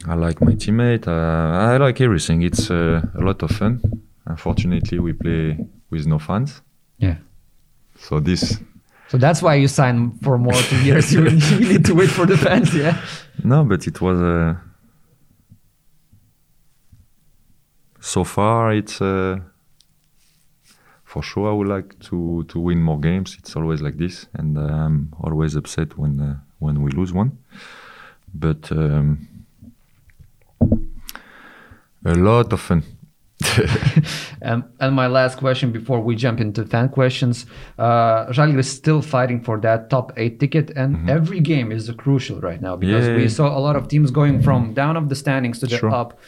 [0.07, 1.07] I like my teammate.
[1.07, 2.41] Uh, I like everything.
[2.41, 3.81] It's uh, a lot of fun.
[4.25, 5.57] Unfortunately, we play
[5.89, 6.61] with no fans.
[6.97, 7.17] Yeah.
[7.99, 8.59] So this,
[9.09, 11.13] So that's why you sign for more two years.
[11.13, 13.01] You, you need to wait for the fans, yeah.
[13.43, 14.19] no, but it was.
[14.19, 14.55] Uh,
[17.99, 19.39] so far, it's uh,
[21.17, 21.49] for sure.
[21.49, 23.37] I would like to to win more games.
[23.39, 27.31] It's always like this, and I'm always upset when uh, when we lose one.
[28.33, 29.27] But um,
[32.05, 32.83] a lot of fun.
[34.49, 37.47] Um, and my last question before we jump into fan questions,
[37.79, 42.39] uh, Žalgiris is still fighting for that top eight ticket, and every game is crucial
[42.39, 43.07] right now because.
[43.07, 45.77] Yeah, we saw a lot of teams going from down of the standings to the
[45.77, 45.89] Sure.
[46.01, 46.19] up.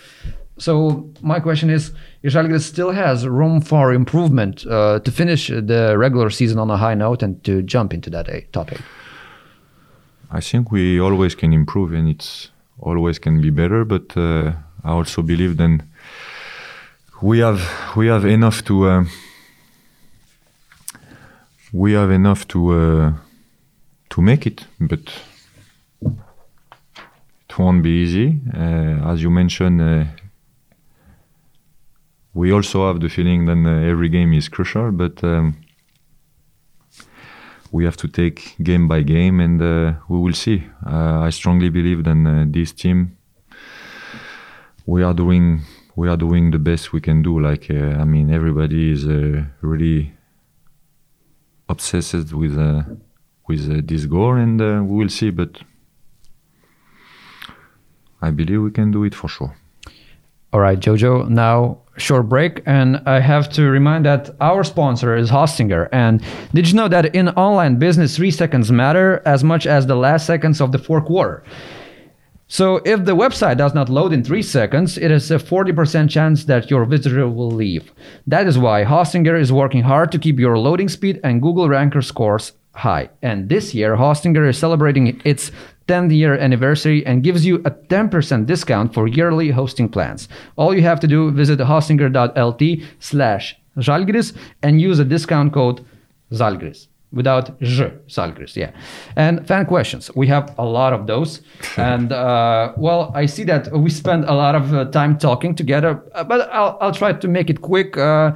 [0.60, 1.92] So my question is,
[2.22, 6.76] if Žalgiris still has room for improvement uh, to finish the regular season on a
[6.76, 8.82] high note and to jump into that eight, top eight.
[10.32, 13.86] I think we always can improve, and it's always can be better.
[13.86, 14.52] But uh,
[14.84, 15.84] I also believe then
[17.22, 17.62] we have
[17.96, 19.04] we have enough to uh,
[21.72, 23.14] we have enough to uh,
[24.10, 25.00] to make it, but
[27.50, 28.40] it won't be easy.
[28.54, 30.04] Uh, as you mentioned, uh,
[32.34, 35.24] we also have the feeling that uh, every game is crucial, but.
[35.24, 35.56] Um,
[37.72, 40.64] we have to take game by game and uh, we will see.
[40.84, 43.16] Uh, I strongly believe that this team
[44.88, 45.62] we are doing
[45.96, 47.40] we are doing the best we can do.
[47.40, 49.06] Like I mean, everybody is
[49.62, 50.14] really
[51.70, 52.84] obsessed with uh,
[53.48, 55.30] with uh, this goal, and uh, we will see.
[55.30, 55.62] But
[58.22, 59.56] I believe we can do it for sure.
[60.52, 61.30] All right, Jojo.
[61.30, 65.90] Now, short break, and I have to remind that our sponsor is Hostinger.
[65.92, 66.24] And
[66.54, 70.26] did you know that in online business, three seconds matter as much as the last
[70.26, 71.44] seconds of the fourth quarter?
[72.52, 76.46] So, if the website does not load in three seconds, it is a 40% chance
[76.46, 77.94] that your visitor will leave.
[78.26, 82.02] That is why Hostinger is working hard to keep your loading speed and Google ranker
[82.02, 83.10] scores high.
[83.22, 85.52] And this year, Hostinger is celebrating its
[85.90, 90.30] 10th year anniversary and gives you a 10% discount for yearly hosting plans.
[90.56, 92.64] All you have to do is visit hostinger.lt
[93.00, 95.84] slash Žalgiris and use a discount code
[96.32, 98.72] Zalgiris without J, Zalgiris, yeah.
[99.16, 100.12] And fan questions.
[100.16, 101.42] We have a lot of those.
[101.78, 106.04] and uh, well, I see that we spend a lot of uh, time talking together,
[106.14, 107.98] uh, but I'll, I'll try to make it quick.
[107.98, 108.36] Uh,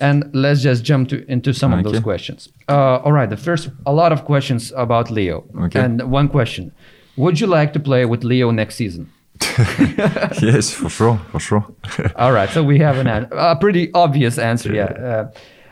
[0.00, 2.48] and let's just jump to, into some of those questions.
[2.68, 5.44] Uh, all right, the first, a lot of questions about Leo.
[5.60, 5.80] Okay.
[5.80, 6.72] And one question
[7.16, 9.12] Would you like to play with Leo next season?
[10.40, 11.64] yes, for sure, for sure.
[12.16, 14.72] All right, so we have an an- a pretty obvious answer.
[14.72, 14.84] Yeah.
[14.84, 15.30] Uh,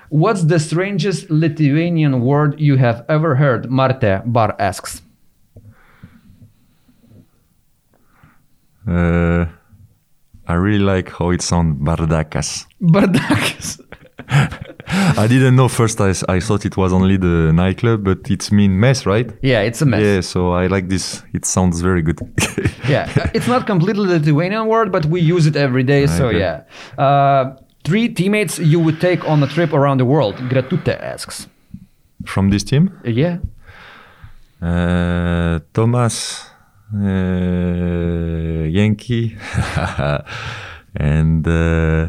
[0.09, 3.71] what's the strangest Lithuanian word you have ever heard?
[3.71, 5.03] Marte Bar asks.
[8.89, 9.47] uh,
[10.47, 12.67] I really like how it sounds, bardakas.
[12.83, 13.81] Bardakas.
[15.17, 16.01] I didn't know first.
[16.01, 19.31] I, I thought it was only the nightclub, but it's mean mess, right?
[19.43, 20.01] Yeah, it's a mess.
[20.03, 21.23] Yeah, so I like this.
[21.33, 22.19] It sounds very good.
[22.89, 26.07] Yeah, uh, it's not completely the Lithuanian word, but we use it every day.
[26.07, 26.63] So yeah.
[26.99, 30.35] Uh, three teammates you would take on a trip around the world.
[30.49, 31.47] Gratute asks.
[32.27, 33.39] From this team, Uh, Yeah.
[34.63, 36.47] uh, Thomas,
[36.93, 39.37] uh, Yankee,
[40.97, 42.09] and uh,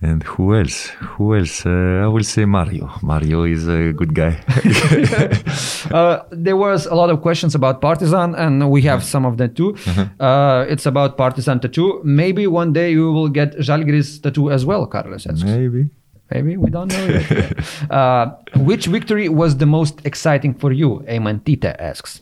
[0.00, 0.88] and who else?
[1.16, 1.66] Who else?
[1.66, 2.90] Uh, I will say Mario.
[3.02, 4.38] Mario is a good guy.
[5.90, 9.54] Uh, there was a lot of questions about Partizan, and we have some of them
[9.54, 9.74] too.
[10.20, 12.02] Uh, it's about Partizan tattoo.
[12.04, 15.44] Maybe one day you will get Žalgiris tattoo as well, Carlos asks.
[15.44, 15.88] Maybe.
[16.30, 17.90] Maybe we don't know yet.
[17.90, 21.02] uh, which victory was the most exciting for you?
[21.08, 22.20] Eamantita asks.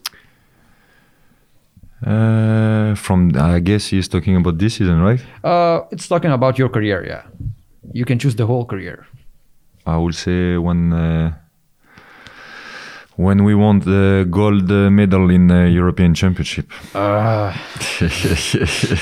[2.04, 5.20] Uh, from I guess he's talking about this season, right?
[5.42, 7.04] Uh, it's talking about your career.
[7.04, 7.22] Yeah,
[7.92, 9.06] you can choose the whole career.
[9.86, 11.32] I will say when uh,
[13.16, 16.70] when we won the gold uh, medal in the European Championship.
[16.94, 17.52] Uh,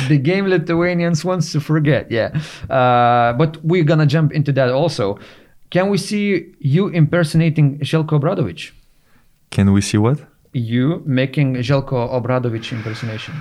[0.08, 2.10] the game Lithuanians wants to forget.
[2.10, 2.30] Yeah,
[2.70, 5.18] uh, but we're gonna jump into that also.
[5.70, 8.72] Can we see you impersonating Željko Obradovic?
[9.50, 10.18] Can we see what?
[10.52, 13.34] You making Željko Obradovic impersonation.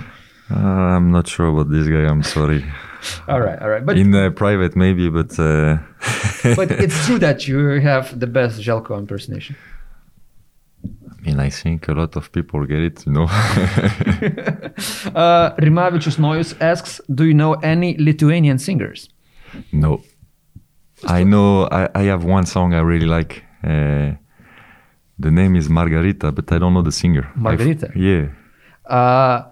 [0.50, 0.56] Uh,
[0.96, 2.04] I'm not sure about this guy.
[2.06, 2.64] I'm sorry.
[3.28, 5.76] All right, all right, but In uh, private, maybe, but uh,
[6.56, 9.56] but it's true that you have the best Željko impersonation.
[10.84, 13.06] I mean, I think a lot of people get it.
[13.06, 13.28] You know.
[15.14, 19.08] Uh, Rimavičius Nojus asks, do you know any Lithuanian singers?
[19.72, 20.00] no,
[21.06, 23.44] I know I, I have one song I really like.
[23.62, 24.12] Uh,
[25.18, 27.30] the name is Margarita, but I don't know the singer.
[27.36, 27.90] Margarita?
[27.94, 28.28] yeah.
[28.86, 29.42] Uh,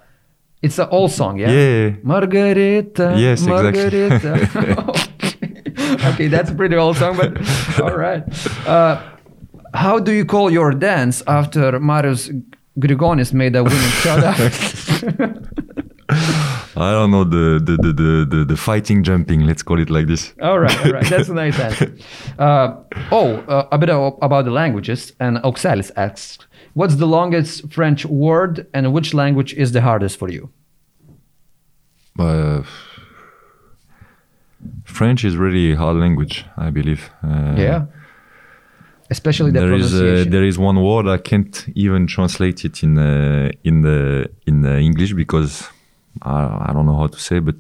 [0.63, 1.51] it's an old song, yeah?
[1.51, 1.97] Yeah.
[2.03, 3.15] Margarita.
[3.17, 5.09] Yes, exactly.
[6.05, 7.37] Okay, that's a pretty old song, but
[7.81, 8.23] all right.
[8.67, 9.03] Uh,
[9.75, 12.31] how do you call your dance after Marius
[12.79, 14.19] Grigonis made a winning shot?
[16.75, 19.47] I don't know the the, the, the, the the fighting jumping.
[19.47, 20.35] Let's call it like this.
[20.43, 21.07] all right, all right.
[21.07, 21.95] That's a nice answer.
[22.39, 22.77] Uh,
[23.11, 25.13] oh, uh, a bit of, about the languages.
[25.21, 26.39] And Oxalis asks,
[26.75, 30.51] what's the longest French word and which language is the hardest for you?
[32.19, 32.63] Uh,
[34.85, 37.11] French is really hard language, I believe.
[37.23, 37.87] Uh, yeah.
[39.11, 42.97] Especially the there is uh, there is one word I can't even translate it in
[42.97, 45.69] uh, in the in uh, English because
[46.23, 47.57] I, I don't know how to say, but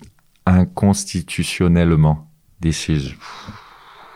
[0.46, 2.18] inconstitutionnellement.
[2.58, 3.12] This is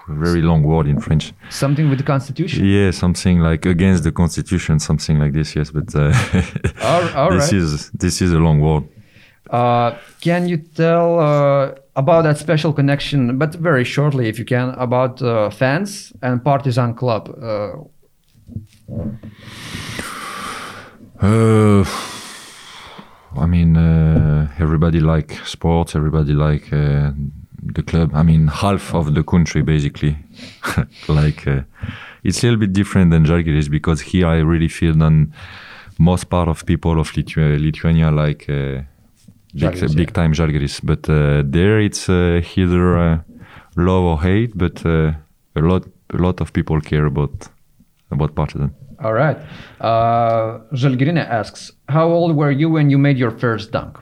[0.09, 1.33] a very long word in French.
[1.51, 2.65] Something with the constitution.
[2.65, 5.55] Yeah, something like against the constitution, something like this.
[5.57, 6.13] Yes, but uh,
[6.83, 7.63] All, all this right.
[7.63, 8.85] is this is a long word.
[9.51, 14.71] Uh, can you tell uh, about that special connection, but very shortly, if you can,
[14.71, 17.29] about uh, fans and Partizan Club?
[17.43, 17.85] Uh,
[21.21, 21.83] Uh,
[23.39, 25.95] I mean, uh, everybody like sports.
[25.97, 27.13] Everybody like uh,
[27.63, 28.11] the club.
[28.15, 30.17] I mean, half of the country basically.
[31.09, 31.63] like, uh,
[32.25, 35.29] it's a little bit different than Žalgiris because here I really feel that
[35.99, 38.83] most part of people of Litu- Lithuania like uh,
[39.55, 40.07] big, yeah.
[40.07, 40.81] time Žalgiris.
[40.83, 43.19] But uh, there it's uh, either uh,
[43.77, 44.57] love or hate.
[44.57, 45.13] But uh,
[45.55, 47.49] a lot, a lot of people care about
[48.11, 48.75] about Partizan.
[49.03, 49.37] all right.
[49.81, 50.61] Uh,
[51.17, 53.99] asks, how old were you when you made your first dunk?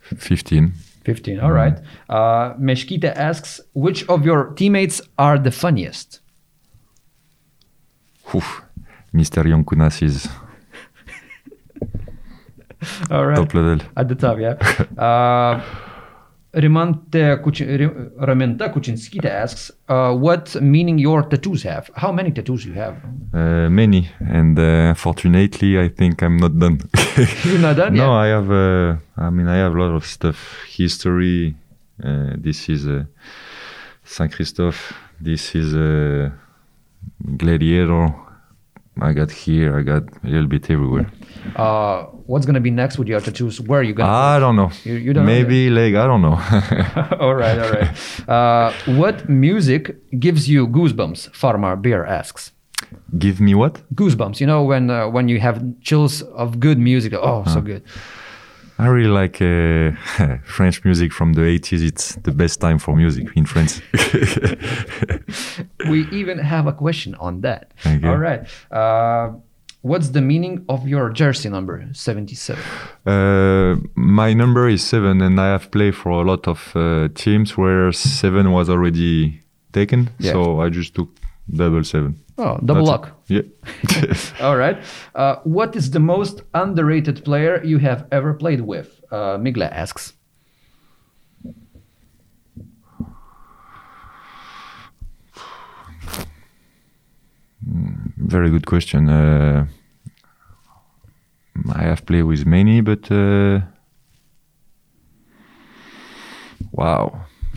[0.00, 0.72] Fifteen.
[1.08, 1.78] 15, all right.
[2.10, 6.20] Uh, Meshkita asks, which of your teammates are the funniest?
[9.14, 9.42] Mr.
[9.42, 10.28] Jankūnas is
[13.10, 13.36] All right.
[13.36, 13.78] top level.
[13.96, 14.56] At the top, yeah.
[14.98, 15.62] Uh,
[16.50, 21.90] Rimante Kuchi- Ri- Raminta Kuchinskyte asks, uh, what meaning your tattoos have?
[21.94, 22.96] How many tattoos you have?
[23.34, 26.78] Uh, many, and uh, fortunately, I think I'm not done.
[27.44, 28.24] You're not done no, yet?
[28.24, 28.50] I have.
[28.50, 30.56] Uh, I mean, I have a lot of stuff.
[30.68, 31.54] History.
[32.02, 33.04] Uh, this is uh,
[34.04, 34.94] Saint Christophe.
[35.20, 36.30] This is uh,
[37.36, 38.14] Gladiator.
[39.00, 39.78] I got here.
[39.78, 41.10] I got a little bit everywhere.
[41.56, 43.60] Uh, what's gonna be next with your tattoos?
[43.60, 44.10] Where are you gonna?
[44.10, 44.70] I don't know.
[44.84, 45.94] You- you don't know Maybe leg.
[45.94, 46.34] I don't know.
[47.20, 48.28] all right, all right.
[48.28, 51.34] Uh, what music gives you goosebumps?
[51.34, 52.52] Farmer Bear asks.
[53.18, 53.80] Give me what?
[53.94, 54.40] Goosebumps.
[54.40, 57.12] You know when uh, when you have chills of good music.
[57.14, 57.82] Oh, so good.
[58.78, 59.92] I really like uh,
[60.44, 61.82] French music from the 80s.
[61.82, 63.82] It's the best time for music in France.
[65.88, 67.72] We even have a question on that.
[67.86, 68.06] Okay.
[68.06, 68.46] All right.
[68.70, 69.32] Uh,
[69.82, 72.62] what's the meaning of your jersey number 77?
[73.06, 77.56] Uh, my number is seven, and I have played for a lot of uh, teams
[77.56, 79.40] where seven was already
[79.72, 80.10] taken.
[80.18, 80.32] Yeah.
[80.32, 81.10] So I just took
[81.50, 82.20] double seven.
[82.36, 83.24] Oh, double That's luck.
[83.28, 83.46] it.
[84.00, 84.14] Yeah.
[84.46, 84.78] All right.
[85.14, 89.00] Uh, what is the most underrated player you have ever played with?
[89.10, 90.12] Uh, Migla asks.
[98.16, 99.08] Very good question.
[99.08, 99.66] Uh,
[101.74, 103.60] I have played with many, but uh,
[106.72, 107.24] wow,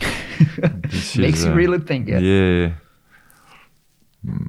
[1.16, 2.08] Makes is, you uh, really think.
[2.08, 2.18] Yeah.
[2.18, 2.72] Yeah.
[4.26, 4.48] Mm,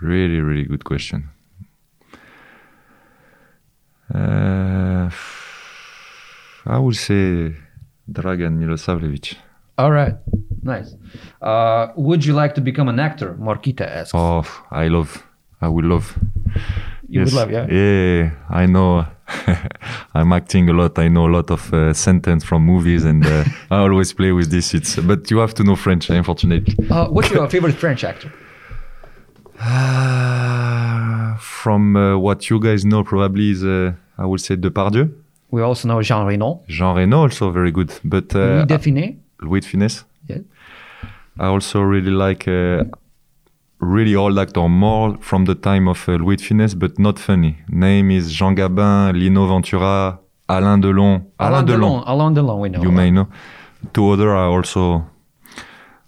[0.00, 1.28] Really, really good question.
[4.14, 5.10] Uh,
[6.66, 7.54] I would say
[8.10, 9.36] Dragan Milosavljevic.
[9.78, 10.14] All right.
[10.62, 10.94] Nice.
[11.40, 13.34] Uh, would you like to become an actor?
[13.34, 14.12] Morkita asks.
[14.14, 15.22] Oh, I love.
[15.60, 16.18] I would love.
[17.08, 17.66] You would love, yeah?
[17.68, 19.06] Yeah, I know.
[20.14, 20.98] I'm acting a lot.
[20.98, 24.50] I know a lot of uh, sentence from movies, and uh, I always play with
[24.50, 24.74] this.
[24.74, 26.74] It's but you have to know French, unfortunately.
[26.90, 28.32] Uh, what's your favorite French actor?
[31.38, 35.10] From uh, what you guys know, probably is uh, I would say Depardieu.
[35.50, 36.62] We also know Jean Reno.
[36.68, 39.16] Jean Reno also very good, but uh, Louis de Funès.
[39.42, 40.04] Louis de Funès.
[40.28, 40.38] Yeah.
[41.38, 42.84] I also really like uh,
[43.80, 47.56] really old actor, more from the time of uh, Louis de Funès, but not funny.
[47.68, 51.22] Name is Jean Gabin, Lino Ventura, Alain Delon.
[51.38, 52.02] Alain Delon.
[52.06, 52.82] Alain Delon, we know.
[52.82, 53.26] you may know.
[53.92, 55.04] Two other are also.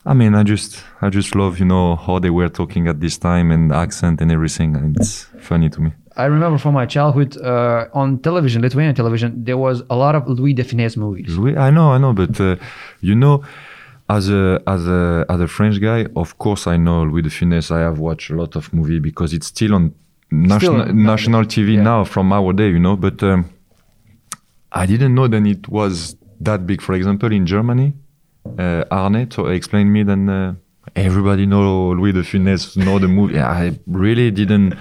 [0.05, 3.17] I mean, I just, I just love, you know, how they were talking at this
[3.19, 4.75] time and accent and everything.
[4.75, 5.93] And it's funny to me.
[6.17, 10.29] I remember from my childhood uh, on television, Lithuanian television, there was a lot of
[10.29, 11.39] Louis de Funès movies.
[11.39, 12.57] Louis, I know, I know, but uh,
[13.01, 13.43] you know,
[14.09, 17.71] as a as a as a French guy, of course I know Louis de Funès.
[17.71, 19.95] I have watched a lot of movie because it's still on
[20.31, 21.83] national on- national TV yeah.
[21.83, 22.97] now from our day, you know.
[22.97, 23.49] But um,
[24.73, 26.83] I didn't know that it was that big.
[26.83, 27.95] For example, in Germany,
[28.59, 30.55] uh, Arne to explain me then uh,
[30.97, 33.39] everybody know Louis de Funès, know the movie.
[33.39, 34.75] I really didn't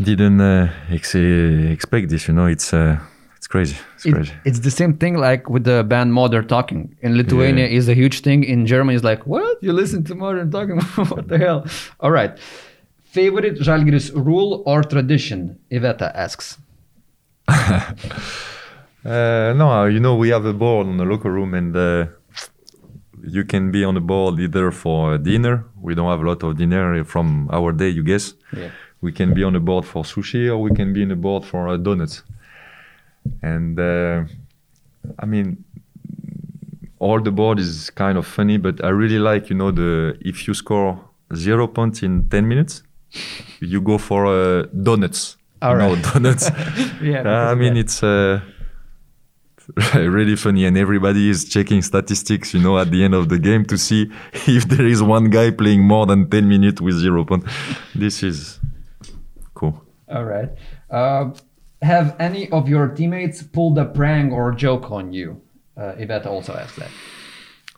[0.00, 2.28] didn't uh, ex- expect this.
[2.28, 2.96] You know, it's uh,
[3.36, 3.76] it's crazy.
[3.96, 4.32] It's It- crazy.
[4.44, 6.94] it's the same thing like with the band Modern Talking.
[7.02, 7.78] In Lithuania Yeah.
[7.78, 8.44] is a huge thing.
[8.44, 9.58] In Germany is like, what?
[9.62, 10.80] You listen to Modern Talking?
[11.10, 11.64] what the hell?
[12.00, 12.38] All right.
[13.04, 15.58] Favorite Žalgiris rule or tradition?
[15.70, 16.56] Iveta asks.
[19.04, 22.06] Uh, no, you know, we have a board on the locker room, and uh,
[23.24, 25.64] you can be on the board either for dinner.
[25.80, 28.34] We don't have a lot of dinner from our day, you guess.
[28.56, 28.70] Yeah.
[29.00, 31.44] We can be on the board for sushi, or we can be on the board
[31.44, 32.22] for uh, donuts.
[33.42, 34.24] And uh,
[35.18, 35.64] I mean,
[37.00, 40.46] all the board is kind of funny, but I really like, you know, the if
[40.46, 41.00] you score
[41.34, 42.84] zero points in ten minutes,
[43.60, 45.36] you go for uh, donuts.
[45.60, 46.00] All right.
[46.12, 46.50] donuts.
[47.02, 47.22] Yeah.
[47.24, 48.40] Uh, I mean, it's uh,
[49.94, 53.64] really funny, and everybody is checking statistics, you know, at the end of the game
[53.66, 57.44] to see if there is one guy playing more than 10 minutes with zero point.
[57.94, 58.60] This is
[59.54, 59.82] cool.
[60.08, 60.50] All right.
[60.90, 61.30] Uh,
[61.80, 65.40] have any of your teammates pulled a prank or joke on you?
[65.76, 66.90] Uh, Iveta also asked that.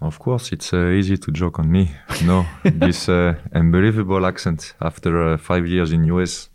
[0.00, 1.90] Of course, it's uh, easy to joke on me.
[2.24, 6.48] no this uh, unbelievable accent after uh, five years in US.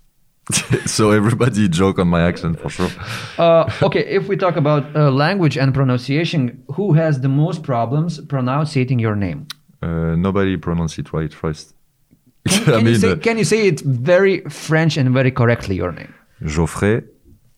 [0.85, 2.89] so everybody joke on my accent for sure.
[3.37, 8.19] Uh, okay, if we talk about uh, language and pronunciation, who has the most problems
[8.25, 9.47] pronouncing your name?
[9.81, 11.73] Uh, nobody pronounce it right first.
[12.65, 16.13] Can, you, say, uh, can you say it very French and very correctly, your name?
[16.41, 17.05] Joffrey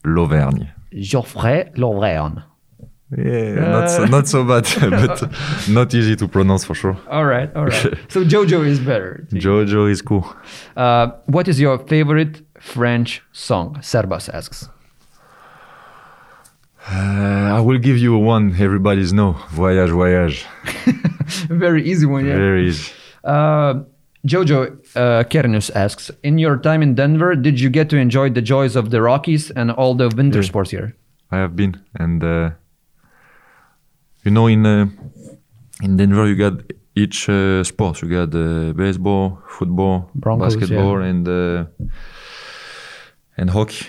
[0.04, 0.72] Lauvergne.
[0.94, 2.44] Joffrey Lauvergne.
[3.18, 5.30] Yeah, not so, not so bad, but
[5.70, 6.97] not easy to pronounce for sure.
[7.09, 7.93] All right, all right.
[8.09, 9.26] so Jojo is better.
[9.34, 10.26] Jojo is cool.
[10.78, 13.76] Uh, what is your favorite French song?
[13.82, 14.70] Serbas asks.
[16.89, 19.34] Uh, I will give you one everybody's know.
[19.51, 20.45] Voyage, voyage.
[21.49, 22.36] very easy one, yeah.
[22.36, 22.91] Very easy.
[23.24, 23.84] Uh,
[24.26, 28.41] Jojo uh, Kernus asks, in your time in Denver, did you get to enjoy the
[28.41, 30.45] joys of the Rockies and all the winter Yeah.
[30.47, 30.95] sports here?
[31.32, 32.51] I have been, and uh,
[34.24, 34.88] you know, in uh,
[35.82, 36.53] in Denver, you got
[36.95, 38.01] each uh, sport.
[38.01, 41.65] You got uh, baseball, football, Broncos, basketball, and uh,
[43.38, 43.86] and hockey.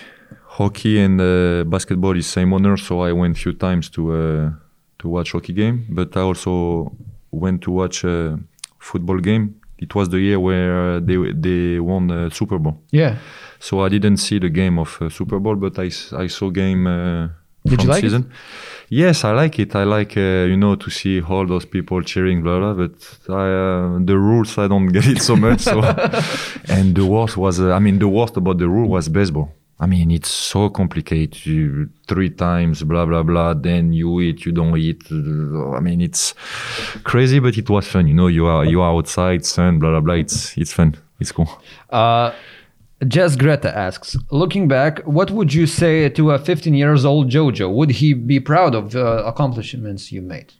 [0.47, 4.51] Hockey and uh, basketball is same owner, so I went few times to uh,
[4.99, 5.85] to watch hockey game.
[5.89, 6.95] But I also
[7.31, 8.39] went to watch a
[8.79, 9.55] football game.
[9.79, 12.79] It was the year where they they won the Super Bowl.
[12.91, 13.17] Yeah.
[13.59, 16.85] So I didn't see the game of uh, Super Bowl, but I, I saw game
[16.85, 17.29] uh,
[17.65, 18.25] Did from you like it?
[18.89, 19.75] Yes, I like it.
[19.75, 22.73] I like uh, you know to see all those people cheering, blah blah.
[22.73, 25.61] But I, uh, the rules, I don't get it so much.
[25.61, 25.81] So,
[26.67, 29.51] and the worst was, uh, I mean, the worst about the rule was baseball.
[29.79, 31.45] I mean, it's so complicated.
[31.45, 33.53] You, three times, blah blah blah.
[33.53, 35.03] Then you eat, you don't eat.
[35.11, 36.35] I mean, it's
[37.03, 38.07] crazy, but it was fun.
[38.07, 40.15] You know, you are you are outside, sun, blah blah blah.
[40.15, 40.95] It's it's fun.
[41.19, 41.49] It's cool.
[41.89, 42.31] Uh,
[43.07, 47.73] Jess Greta asks, looking back, what would you say to a 15 years old Jojo?
[47.73, 50.53] Would he be proud of the accomplishments you made?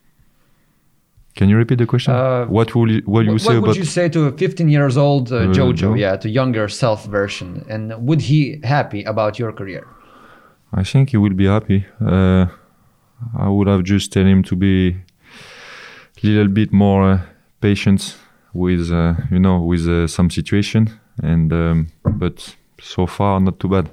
[1.36, 2.14] Can you repeat the question?
[2.14, 4.98] Uh, what will you, what you what say would you say to a 15 years
[4.98, 5.98] old uh, Uh, Jojo?
[5.98, 9.88] Yeah, to younger self version, and would he happy about your career?
[10.72, 11.86] I think he will be happy.
[12.00, 12.48] Uh,
[13.38, 14.96] I would have just tell him to be
[16.24, 17.20] a little bit more uh,
[17.62, 18.16] patient
[18.54, 20.90] with uh, you know with uh, some situation,
[21.22, 23.90] and um, but so far not too bad.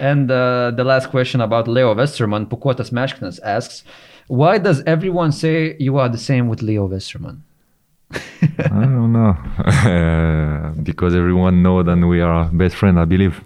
[0.00, 3.84] And uh, the last question about Leo Westermann, Pukotas Meškinas asks,
[4.28, 7.40] why does everyone say you are the same with Leo Westermann?
[8.12, 12.98] I don't know uh, because everyone know that we are best friend.
[12.98, 13.42] I believe.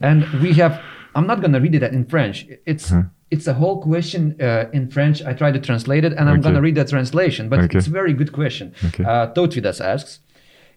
[0.00, 0.80] And we have,
[1.14, 2.46] I'm not going to read it in French.
[2.66, 2.92] It's
[3.30, 5.22] it's a whole question uh, in French.
[5.22, 6.52] I tried to translate it and I'm Okay.
[6.52, 7.78] to read the translation, but Okay.
[7.78, 8.74] it's a very good question.
[8.86, 9.04] Okay.
[9.04, 10.18] Uh, Tautvydas asks,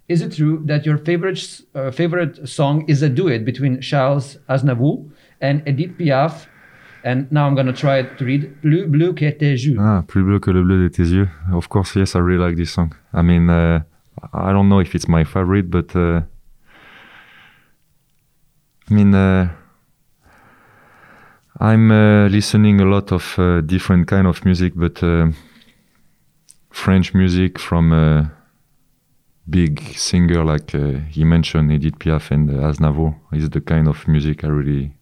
[0.07, 5.09] is it true that your favorite uh, favorite song is a duet between Charles Aznavour
[5.41, 6.47] and Edith Piaf?
[7.05, 9.77] And now I'm going to try to read Bleu Bleu que tes yeux.
[9.77, 11.27] Ah, plus bleu que le bleu de tes yeux.
[11.51, 12.95] Of course, yes, I really like this song.
[13.13, 13.81] I mean, uh,
[14.33, 16.21] I don't know if it's my favorite, but uh,
[18.89, 19.49] I mean, uh,
[21.59, 25.03] I'm uh, listening a lot of uh, different kind of music, but
[26.71, 28.31] French music from
[29.49, 34.07] big singer like uh, he mentioned, Edith Piaf and uh, Aznavour, is the kind of
[34.07, 34.93] music I really,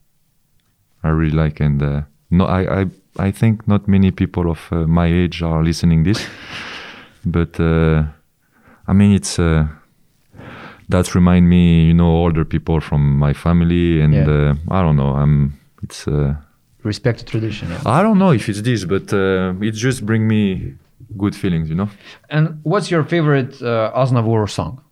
[1.04, 1.60] I really like.
[1.60, 2.86] And uh, no, I, I,
[3.18, 6.26] I think not many people of uh, my age are listening this,
[7.24, 8.04] but uh,
[8.88, 9.66] I mean it's uh,
[10.88, 14.28] that remind me, you know, older people from my family, and Yeah.
[14.28, 15.14] uh, I don't know.
[15.16, 16.34] I'm it's uh,
[16.84, 17.68] Respect tradition.
[17.70, 17.80] Yeah.
[17.86, 20.74] I don't know if it's this, but uh, it just bring me
[21.16, 21.88] good feelings, you know.
[22.30, 24.82] And what's your favorite uh, Aznavour song?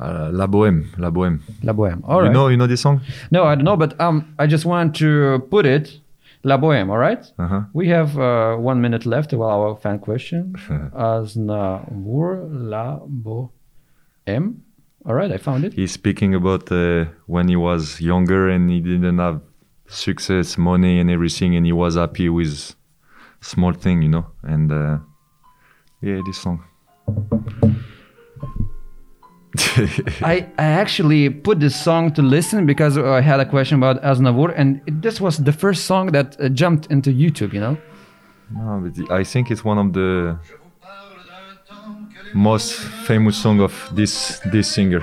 [0.00, 1.40] Uh, La Bohème, La Bohème.
[1.62, 2.00] La Bohème.
[2.04, 2.28] All right.
[2.28, 3.00] You know, you know this song?
[3.32, 5.98] No, I don't know, but um, I just want to put it,
[6.44, 7.24] La Bohème, all right?
[7.38, 7.62] Uh-huh.
[7.72, 10.54] We have uh, one minute left to our fan question.
[10.94, 14.60] Aznavour, La Bohème.
[15.04, 15.72] All right, I found it.
[15.72, 19.40] He's speaking about uh, when he was younger and he didn't have
[19.88, 22.74] success, money, and everything, and he was happy with
[23.40, 24.26] small thing, you know.
[24.42, 24.98] And uh,
[26.00, 26.64] yeah, this song.
[30.22, 34.52] I, I actually put this song to listen because I had a question about Aznavour,
[34.56, 37.76] and it, this was the first song that uh, jumped into YouTube, you know?
[38.54, 40.38] No, but I think it's one of the
[42.34, 42.74] most
[43.06, 45.02] famous song of this this singer.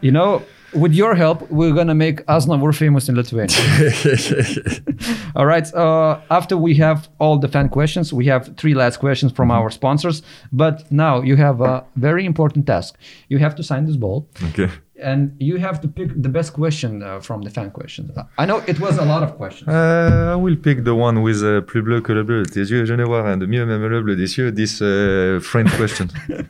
[0.00, 0.42] You know,
[0.74, 3.56] with your help, we're gonna make Aznavour famous in Lithuania.
[5.36, 5.72] all right.
[5.74, 9.70] Uh, after we have all the fan questions, we have three last questions from our
[9.70, 10.22] sponsors.
[10.52, 12.96] But now you have a very important task.
[13.28, 14.70] You have to sign this ball, Okay.
[15.02, 18.10] And you have to pick the best question uh, from the fan questions.
[18.38, 19.68] I know it was a lot of questions.
[19.68, 22.84] Uh, I will pick the one with uh, plus bleu que le bleu tes yeux.
[22.84, 24.52] Je ne vois rien de mieux, même le bleu des cieux.
[24.52, 26.08] This uh, French question.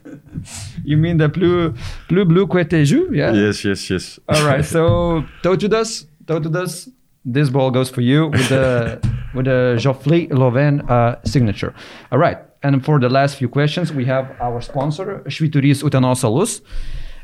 [0.84, 1.72] You mean the plus
[2.08, 3.08] plus blue que tes yeux?
[3.12, 3.32] Yeah.
[3.32, 4.18] yes, yes, yes.
[4.28, 4.64] All right.
[4.64, 6.88] So Tautvydas, Tautvydas,
[7.24, 8.98] this ball goes for you with the
[9.34, 11.74] with the Joffrey Lauvergne uh, signature.
[12.10, 12.38] All right.
[12.62, 16.60] And for the last few questions, we have our sponsor, Švyturys Utenos Alus,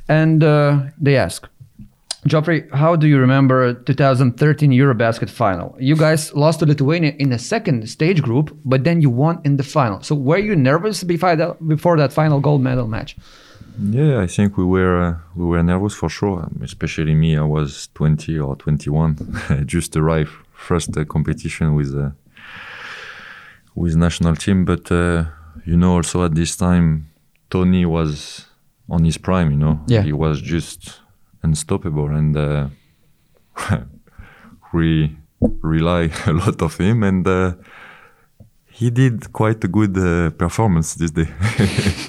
[0.08, 1.48] and uh, they ask.
[2.26, 5.76] Joffrey, how do you remember 2013 Eurobasket final?
[5.78, 9.58] You guys lost to Lithuania in the second stage group, but then you won in
[9.58, 10.02] the final.
[10.02, 13.16] So were you nervous before that, before that final gold medal match?
[13.78, 16.48] Yeah, I think we were uh, we were nervous for sure.
[16.62, 22.10] Especially me, I was 20 or 21, just arrived first uh, competition with uh,
[23.74, 24.64] with national team.
[24.64, 25.26] But uh,
[25.64, 27.10] you know, also at this time,
[27.50, 28.45] Tony was
[28.88, 29.50] on his prime.
[29.50, 30.02] You know, Yeah.
[30.02, 31.00] he was just
[31.42, 32.68] unstoppable, and uh,
[34.72, 35.16] we
[35.62, 37.54] rely a lot of him, and uh,
[38.66, 41.28] he did quite a good uh, performance this day.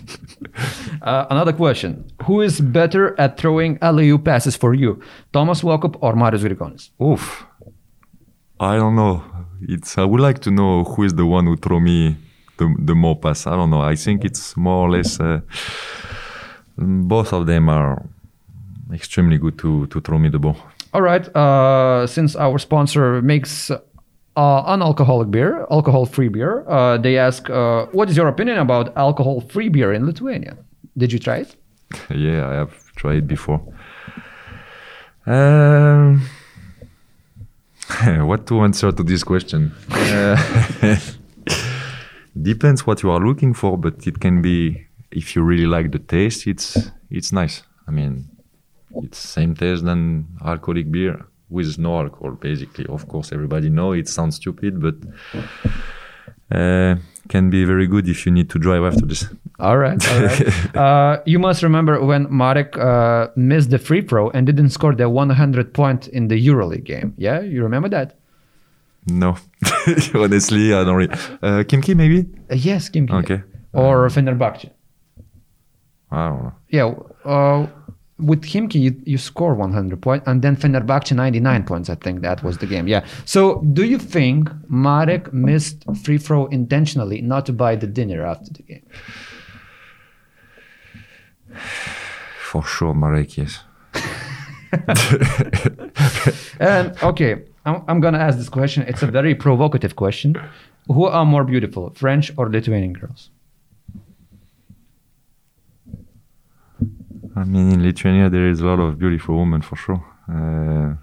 [1.01, 4.99] Uh, another question: Who is better at throwing alley-oop passes for you,
[5.31, 6.89] Thomas Walkup or Marius Grigonis?
[7.01, 7.45] Oof.
[8.59, 9.23] I don't know.
[9.61, 9.97] It's.
[9.97, 12.17] I would like to know who is the one who throw me
[12.57, 13.47] the the more pass.
[13.47, 13.81] I don't know.
[13.81, 15.19] I think it's more or less.
[16.77, 18.03] Both of them are
[18.93, 20.57] extremely good to to throw me the ball.
[20.93, 21.27] All right.
[21.35, 28.09] Uh, since our sponsor makes uh, unalcoholic beer, alcohol-free beer, uh, they ask, uh, "What
[28.09, 30.57] is your opinion about alcohol-free beer in Lithuania?
[30.95, 31.55] Did you try it?"
[32.09, 33.61] yeah, I have tried it before.
[35.25, 36.21] Um,
[38.27, 39.73] what to answer to this question?
[39.89, 40.37] Uh,
[42.41, 45.99] depends what you are looking for, but it can be if you really like the
[45.99, 46.47] taste.
[46.47, 46.77] It's
[47.09, 47.63] it's nice.
[47.87, 48.29] I mean,
[48.95, 52.85] it's same taste than alcoholic beer with no alcohol, basically.
[52.87, 54.95] Of course, everybody know it sounds stupid, but
[56.51, 56.95] uh,
[57.29, 59.25] can be very good if you need to drive after this.
[59.59, 60.11] All right.
[60.11, 60.75] All right.
[60.75, 65.09] uh, you must remember when Marek uh, missed the free throw and didn't score the
[65.09, 67.13] 100 point in the EuroLeague game.
[67.17, 68.17] Yeah, you remember that?
[69.09, 69.37] No,
[70.15, 71.13] honestly, I don't really.
[71.13, 72.27] Uh, Khimki, maybe?
[72.51, 73.09] Uh, yes, Kim.
[73.09, 73.41] Okay.
[73.71, 74.69] Or Fenerbahce.
[76.11, 76.53] I don't know.
[76.69, 76.95] Yeah,
[77.25, 77.67] uh,
[78.19, 81.89] with Khimki, you, you score 100 points, and then Fenerbahce 99 points.
[81.89, 82.87] I think that was the game.
[82.87, 83.05] Yeah.
[83.25, 88.51] So, do you think Marek missed free throw intentionally, not to buy the dinner after
[88.53, 88.85] the game?
[92.49, 93.59] For sure, Marek, yes.
[96.59, 98.83] And okay, I'm, I'm gonna ask this question.
[98.87, 100.35] It's a very provocative question.
[100.87, 103.29] Who are more beautiful, French or Lithuanian girls?
[107.37, 110.03] I mean, in Lithuania, there is a lot of beautiful women for sure.
[110.27, 110.95] Uh,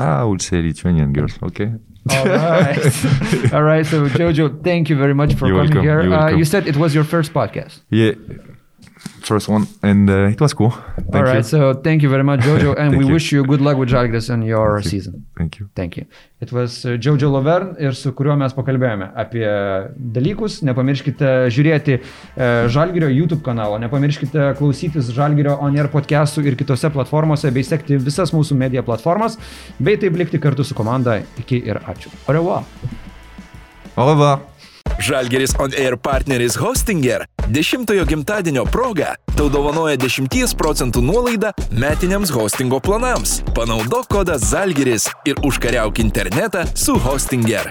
[0.00, 1.72] I would say Lithuanian girls, okay?
[2.10, 3.52] All right.
[3.54, 3.84] All right.
[3.84, 6.08] So, Jojo, thank you very much for You're coming welcome.
[6.08, 6.14] here.
[6.14, 7.80] Uh, you said it was your first podcast.
[7.90, 8.12] Yeah,
[9.22, 10.70] first one, and uh, it was cool.
[10.70, 11.42] Thank All right, you.
[11.42, 13.12] so thank you very much, Jojo, and Thank we you.
[13.12, 15.26] wish you good luck with Žalgiris in your season.
[15.36, 15.68] Thank you.
[15.74, 16.06] Thank you.
[16.40, 19.46] It was uh, Jojo Laverne ir su kuriuo mes pakalbėjome apie
[19.96, 20.60] dalykus.
[20.68, 27.52] Nepamirškite žiūrėti uh, Žalgirio YouTube kanalo, nepamirškite klausytis Žalgirio On Air podcastų ir kitose platformose,
[27.52, 29.38] bei sekti visas mūsų media platformas,
[29.78, 31.20] bei taip likti kartu su komanda.
[31.40, 32.12] Iki ir ačiū.
[32.26, 32.68] Au revoir.
[33.96, 34.55] Au revoir.
[34.98, 42.80] Žalgeris On Air partneris Hostinger 10-ojo gimtadienio proga tau dovanoja 10 procentų nuolaidą metiniams hostingo
[42.80, 43.42] planams.
[43.54, 47.70] Panaudok kodą Žalgeris ir užkariauk internetą su Hostinger.